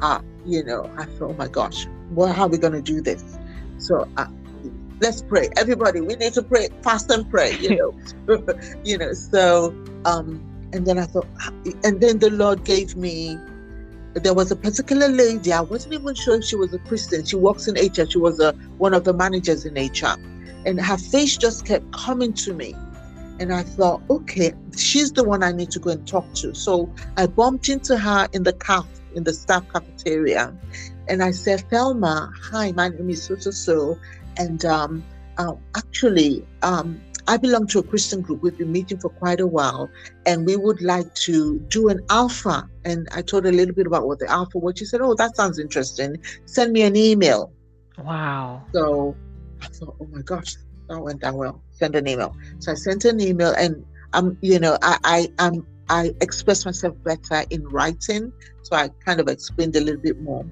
uh, 0.00 0.20
you 0.46 0.64
know, 0.64 0.90
I 0.96 1.04
thought, 1.04 1.30
oh 1.30 1.34
my 1.34 1.48
gosh, 1.48 1.86
well, 2.12 2.32
how 2.32 2.44
are 2.44 2.48
we 2.48 2.58
going 2.58 2.72
to 2.72 2.82
do 2.82 3.02
this? 3.02 3.38
So 3.76 4.08
uh, 4.16 4.26
let's 5.00 5.22
pray 5.22 5.48
everybody 5.56 6.00
we 6.00 6.14
need 6.16 6.34
to 6.34 6.42
pray 6.42 6.68
fast 6.82 7.10
and 7.10 7.28
pray 7.30 7.56
you 7.56 7.74
know 7.74 8.36
you 8.84 8.98
know 8.98 9.12
so 9.14 9.74
um 10.04 10.40
and 10.72 10.86
then 10.86 10.98
i 10.98 11.04
thought 11.04 11.26
and 11.84 12.00
then 12.00 12.18
the 12.18 12.30
lord 12.30 12.64
gave 12.64 12.96
me 12.96 13.38
there 14.14 14.34
was 14.34 14.50
a 14.50 14.56
particular 14.56 15.08
lady 15.08 15.52
i 15.52 15.60
wasn't 15.60 15.92
even 15.94 16.14
sure 16.14 16.36
if 16.36 16.44
she 16.44 16.56
was 16.56 16.74
a 16.74 16.78
christian. 16.80 17.24
She 17.24 17.36
works 17.36 17.68
in 17.68 17.74
hr 17.74 18.06
she 18.08 18.18
was 18.18 18.40
a 18.40 18.52
one 18.78 18.94
of 18.94 19.04
the 19.04 19.12
managers 19.12 19.64
in 19.64 19.74
hr 19.74 20.16
and 20.66 20.80
her 20.80 20.98
face 20.98 21.36
just 21.36 21.64
kept 21.64 21.90
coming 21.92 22.32
to 22.34 22.52
me. 22.52 22.74
And 23.38 23.52
i 23.52 23.62
thought 23.62 24.02
okay 24.10 24.52
she's 24.76 25.12
the 25.12 25.24
one 25.24 25.42
i 25.42 25.52
need 25.52 25.70
to 25.72 25.78
go 25.78 25.90
and 25.90 26.06
talk 26.06 26.32
to. 26.34 26.54
So 26.54 26.92
i 27.16 27.26
bumped 27.26 27.68
into 27.68 27.96
her 27.96 28.28
in 28.32 28.42
the 28.42 28.52
caf 28.52 28.86
in 29.14 29.24
the 29.24 29.32
staff 29.32 29.64
cafeteria. 29.72 30.54
And 31.08 31.22
i 31.22 31.30
said 31.30 31.64
thelma 31.70 32.32
hi 32.42 32.72
my 32.72 32.88
name 32.88 33.10
is 33.10 33.22
so 33.22 33.36
so 33.36 33.50
so. 33.50 33.98
And 34.36 34.64
um, 34.64 35.04
uh, 35.38 35.54
actually, 35.76 36.46
um, 36.62 37.00
I 37.30 37.36
belong 37.36 37.68
to 37.68 37.78
a 37.78 37.82
Christian 37.84 38.22
group. 38.22 38.42
We've 38.42 38.58
been 38.58 38.72
meeting 38.72 38.98
for 38.98 39.08
quite 39.08 39.38
a 39.38 39.46
while, 39.46 39.88
and 40.26 40.44
we 40.44 40.56
would 40.56 40.82
like 40.82 41.14
to 41.26 41.60
do 41.68 41.88
an 41.88 42.00
alpha. 42.10 42.68
And 42.84 43.06
I 43.12 43.22
told 43.22 43.44
her 43.44 43.50
a 43.50 43.52
little 43.52 43.72
bit 43.72 43.86
about 43.86 44.08
what 44.08 44.18
the 44.18 44.28
alpha 44.28 44.58
was. 44.58 44.74
She 44.76 44.84
said, 44.84 45.00
"Oh, 45.00 45.14
that 45.14 45.36
sounds 45.36 45.60
interesting. 45.60 46.16
Send 46.46 46.72
me 46.72 46.82
an 46.82 46.96
email." 46.96 47.52
Wow. 47.98 48.64
So 48.74 49.14
I 49.62 49.68
thought, 49.68 49.94
"Oh 50.00 50.08
my 50.10 50.22
gosh, 50.22 50.56
that 50.88 51.00
went 51.00 51.20
down 51.20 51.36
well. 51.36 51.62
Send 51.70 51.94
an 51.94 52.08
email." 52.08 52.34
So 52.58 52.72
I 52.72 52.74
sent 52.74 53.04
an 53.04 53.20
email, 53.20 53.54
and 53.56 53.84
um, 54.12 54.36
you 54.40 54.58
know, 54.58 54.76
I 54.82 54.98
I 55.04 55.28
am 55.38 55.64
I 55.88 56.12
expressed 56.20 56.66
myself 56.66 56.96
better 57.04 57.44
in 57.50 57.62
writing, 57.68 58.32
so 58.62 58.74
I 58.74 58.88
kind 59.06 59.20
of 59.20 59.28
explained 59.28 59.76
a 59.76 59.80
little 59.80 60.02
bit 60.02 60.20
more. 60.20 60.44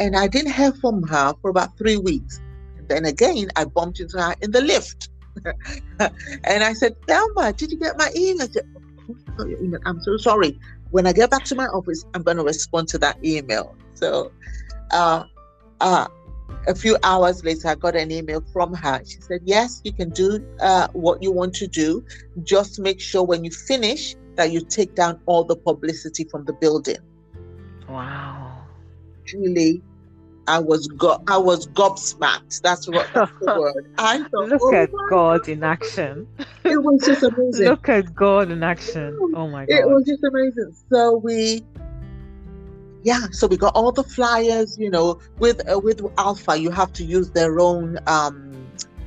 And 0.00 0.16
I 0.16 0.26
didn't 0.26 0.54
hear 0.54 0.72
from 0.72 1.04
her 1.04 1.34
for 1.40 1.50
about 1.50 1.78
three 1.78 1.98
weeks. 1.98 2.40
Then 2.88 3.04
again, 3.04 3.46
I 3.54 3.64
bumped 3.66 4.00
into 4.00 4.20
her 4.20 4.34
in 4.42 4.50
the 4.50 4.60
lift. 4.60 5.10
and 6.44 6.64
I 6.64 6.72
said, 6.72 6.96
Thelma, 7.06 7.52
did 7.52 7.72
you 7.72 7.78
get 7.78 7.96
my 7.96 8.10
email? 8.16 8.44
I 8.44 8.48
said, 8.48 8.68
oh, 9.38 9.78
I'm 9.84 10.00
so 10.00 10.16
sorry. 10.16 10.58
When 10.90 11.06
I 11.06 11.12
get 11.12 11.30
back 11.30 11.44
to 11.44 11.54
my 11.54 11.66
office, 11.66 12.04
I'm 12.14 12.22
going 12.22 12.36
to 12.36 12.44
respond 12.44 12.88
to 12.88 12.98
that 12.98 13.24
email. 13.24 13.76
So, 13.94 14.32
uh, 14.92 15.24
uh, 15.80 16.06
a 16.68 16.74
few 16.74 16.96
hours 17.02 17.44
later, 17.44 17.68
I 17.68 17.74
got 17.74 17.96
an 17.96 18.10
email 18.10 18.42
from 18.52 18.74
her. 18.74 19.00
She 19.04 19.20
said, 19.20 19.40
Yes, 19.44 19.80
you 19.84 19.92
can 19.92 20.10
do 20.10 20.44
uh, 20.60 20.88
what 20.92 21.22
you 21.22 21.32
want 21.32 21.54
to 21.56 21.66
do. 21.66 22.04
Just 22.42 22.78
make 22.78 23.00
sure 23.00 23.22
when 23.22 23.44
you 23.44 23.50
finish 23.50 24.14
that 24.36 24.50
you 24.50 24.60
take 24.60 24.94
down 24.94 25.20
all 25.26 25.44
the 25.44 25.56
publicity 25.56 26.24
from 26.24 26.44
the 26.44 26.52
building. 26.54 26.98
Wow. 27.88 28.64
Julie, 29.24 29.82
I 30.48 30.58
was 30.60 30.86
go- 30.88 31.22
I 31.26 31.38
was 31.38 31.66
gobsmacked. 31.68 32.60
That's 32.62 32.88
what 32.88 33.12
that's 33.12 33.32
the 33.40 33.54
word. 33.58 33.86
I 33.98 34.18
thought, 34.18 34.48
look 34.48 34.62
oh 34.62 34.74
at 34.74 34.90
God, 34.92 35.08
God 35.10 35.48
in 35.48 35.64
action. 35.64 36.26
It 36.64 36.82
was 36.82 37.04
just 37.04 37.22
amazing. 37.22 37.68
look 37.68 37.88
at 37.88 38.14
God 38.14 38.50
in 38.50 38.62
action. 38.62 39.16
Oh 39.34 39.48
my 39.48 39.66
God. 39.66 39.74
It 39.74 39.88
was 39.88 40.04
just 40.06 40.22
amazing. 40.22 40.74
So 40.92 41.16
we 41.16 41.62
yeah, 43.02 43.26
so 43.30 43.46
we 43.46 43.56
got 43.56 43.74
all 43.74 43.92
the 43.92 44.04
flyers, 44.04 44.78
you 44.78 44.90
know, 44.90 45.20
with 45.38 45.60
uh, 45.70 45.78
with 45.78 46.00
Alpha 46.18 46.56
you 46.58 46.70
have 46.70 46.92
to 46.94 47.04
use 47.04 47.30
their 47.30 47.58
own 47.58 47.98
um 48.06 48.52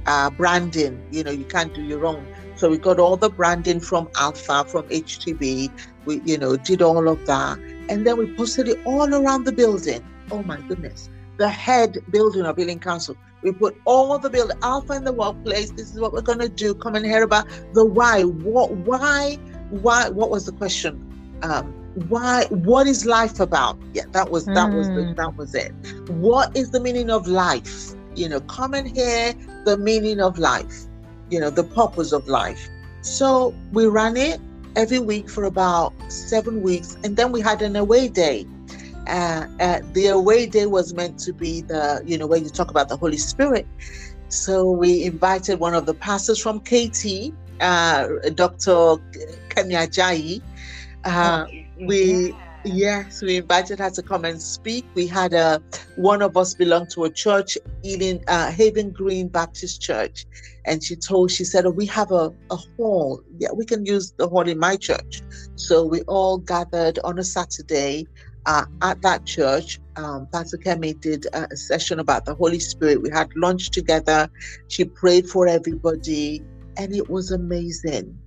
uh, 0.06 0.30
branding, 0.32 1.02
you 1.12 1.24
know, 1.24 1.32
you 1.32 1.46
can't 1.46 1.74
do 1.74 1.84
your 1.84 2.06
own. 2.06 2.26
So 2.56 2.70
we 2.70 2.78
got 2.78 3.00
all 3.00 3.16
the 3.16 3.30
branding 3.30 3.80
from 3.80 4.10
Alpha, 4.20 4.66
from 4.66 4.84
HTB. 4.90 5.72
We, 6.06 6.22
you 6.26 6.38
know, 6.38 6.58
did 6.58 6.82
all 6.82 7.08
of 7.08 7.24
that. 7.28 7.60
And 7.90 8.08
then 8.08 8.18
we 8.18 8.34
posted 8.36 8.68
it 8.68 8.80
all 8.86 9.14
around 9.14 9.44
the 9.46 9.52
building. 9.52 10.04
Oh 10.32 10.42
my 10.44 10.60
goodness 10.68 11.10
the 11.40 11.50
head 11.50 11.98
building 12.12 12.46
of 12.46 12.60
Ealing 12.60 12.80
Council. 12.80 13.16
We 13.42 13.54
put 13.54 13.76
all 13.86 14.20
the 14.20 14.30
building 14.30 14.58
alpha 14.62 14.94
in 14.94 15.06
the 15.06 15.14
workplace. 15.14 15.72
This 15.72 15.94
is 15.94 16.00
what 16.00 16.12
we're 16.14 16.22
gonna 16.22 16.50
do. 16.50 16.76
Come 16.76 16.96
and 16.96 17.06
hear 17.06 17.24
about 17.24 17.48
the 17.74 17.86
why. 17.86 18.24
What 18.24 18.72
why 18.72 19.36
why 19.70 20.10
what 20.10 20.30
was 20.30 20.46
the 20.46 20.52
question? 20.52 21.06
Um, 21.42 21.74
why 22.10 22.46
what 22.50 22.86
is 22.86 23.06
life 23.06 23.40
about? 23.40 23.80
Yeah, 23.94 24.04
that 24.12 24.30
was 24.30 24.46
that 24.46 24.70
mm. 24.70 24.78
was 24.78 24.88
the, 24.90 25.06
hmm. 25.06 25.14
that 25.16 25.36
was 25.38 25.56
it. 25.56 25.72
What 26.10 26.56
is 26.56 26.72
the 26.72 26.82
meaning 26.82 27.10
of 27.10 27.28
life? 27.28 27.94
You 28.16 28.28
know, 28.28 28.42
come 28.42 28.74
and 28.74 28.88
hear 28.88 29.34
the 29.66 29.78
meaning 29.78 30.20
of 30.20 30.38
life, 30.38 30.86
you 31.30 31.40
know, 31.40 31.50
the 31.50 31.64
purpose 31.64 32.12
of 32.12 32.28
life. 32.28 32.68
So 33.02 33.56
we 33.72 33.86
ran 33.88 34.18
it 34.18 34.42
every 34.76 35.00
week 35.00 35.30
for 35.30 35.46
about 35.46 35.94
seven 36.12 36.62
weeks, 36.62 36.98
and 37.06 37.16
then 37.16 37.32
we 37.32 37.40
had 37.40 37.62
an 37.62 37.78
away 37.78 38.10
day. 38.10 38.46
Uh, 39.10 39.48
uh, 39.60 39.80
the 39.94 40.08
away 40.08 40.46
day 40.46 40.68
was 40.68 40.94
meant 40.94 41.18
to 41.20 41.34
be 41.34 41.62
the, 41.62 42.02
you 42.06 42.18
know, 42.18 42.28
when 42.28 42.44
you 42.44 42.50
talk 42.50 42.70
about 42.70 42.90
the 42.90 42.98
Holy 42.98 43.18
Spirit. 43.18 43.68
So 44.28 44.70
we 44.70 45.04
invited 45.04 45.60
one 45.60 45.74
of 45.74 45.88
the 45.88 45.96
pastors 45.96 46.40
from 46.40 46.60
KT, 46.60 47.34
uh, 47.60 48.08
Dr. 48.36 48.98
Kenya 49.50 49.88
Jai. 49.88 50.40
Uh, 51.04 51.46
we 51.88 52.34
Yes, 52.66 53.22
we 53.22 53.38
invited 53.38 53.80
her 53.80 53.90
to 53.90 54.04
come 54.04 54.26
and 54.26 54.42
speak. 54.42 54.86
We 54.94 55.08
had 55.08 55.34
a 55.34 55.62
one 55.96 56.22
of 56.22 56.36
us 56.36 56.54
belonged 56.54 56.90
to 56.92 57.06
a 57.06 57.10
church, 57.10 57.58
in 57.84 58.22
uh, 58.28 58.52
Haven 58.52 58.92
Green 58.92 59.30
Baptist 59.30 59.82
Church, 59.82 60.26
and 60.66 60.84
she 60.84 60.98
told 60.98 61.32
she 61.32 61.46
said, 61.46 61.66
oh, 61.66 61.72
"We 61.72 61.86
have 61.86 62.12
a, 62.12 62.34
a 62.52 62.58
hall. 62.78 63.22
Yeah, 63.38 63.50
we 63.56 63.66
can 63.66 63.86
use 63.86 64.12
the 64.18 64.28
hall 64.28 64.48
in 64.48 64.60
my 64.60 64.76
church." 64.76 65.22
So 65.56 65.86
we 65.86 66.02
all 66.02 66.40
gathered 66.40 67.00
on 67.06 67.18
a 67.18 67.24
Saturday 67.24 68.08
uh, 68.46 68.66
at 68.82 69.02
that 69.02 69.26
church. 69.26 69.80
Um, 69.96 70.28
Pastor 70.32 70.58
Kemi 70.58 71.00
did 71.00 71.28
a 71.34 71.56
session 71.56 72.00
about 72.00 72.26
the 72.26 72.36
Holy 72.36 72.60
Spirit. 72.60 73.02
We 73.02 73.10
had 73.10 73.30
lunch 73.36 73.70
together. 73.72 74.30
She 74.68 74.86
prayed 74.86 75.28
for 75.28 75.48
everybody, 75.48 76.42
and 76.78 76.96
it 76.96 77.10
was 77.10 77.32
amazing. 77.32 78.18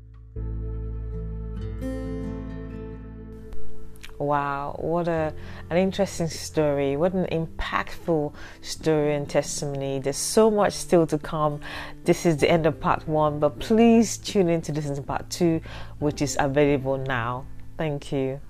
Wow, 4.22 4.76
what 4.78 5.08
a 5.08 5.34
an 5.68 5.76
interesting 5.78 6.28
story. 6.28 6.96
What 6.96 7.12
an 7.12 7.26
impactful 7.26 8.32
story 8.60 9.14
and 9.14 9.28
testimony. 9.28 9.98
There's 9.98 10.16
so 10.16 10.48
much 10.48 10.74
still 10.74 11.08
to 11.08 11.18
come. 11.18 11.60
This 12.04 12.24
is 12.24 12.36
the 12.36 12.48
end 12.48 12.66
of 12.66 12.78
part 12.78 13.08
1, 13.08 13.40
but 13.40 13.58
please 13.58 14.18
tune 14.18 14.48
in 14.48 14.62
to 14.62 14.72
listen 14.72 14.94
to 14.94 15.02
part 15.02 15.28
2 15.30 15.60
which 15.98 16.22
is 16.22 16.36
available 16.38 16.98
now. 16.98 17.46
Thank 17.76 18.12
you. 18.12 18.40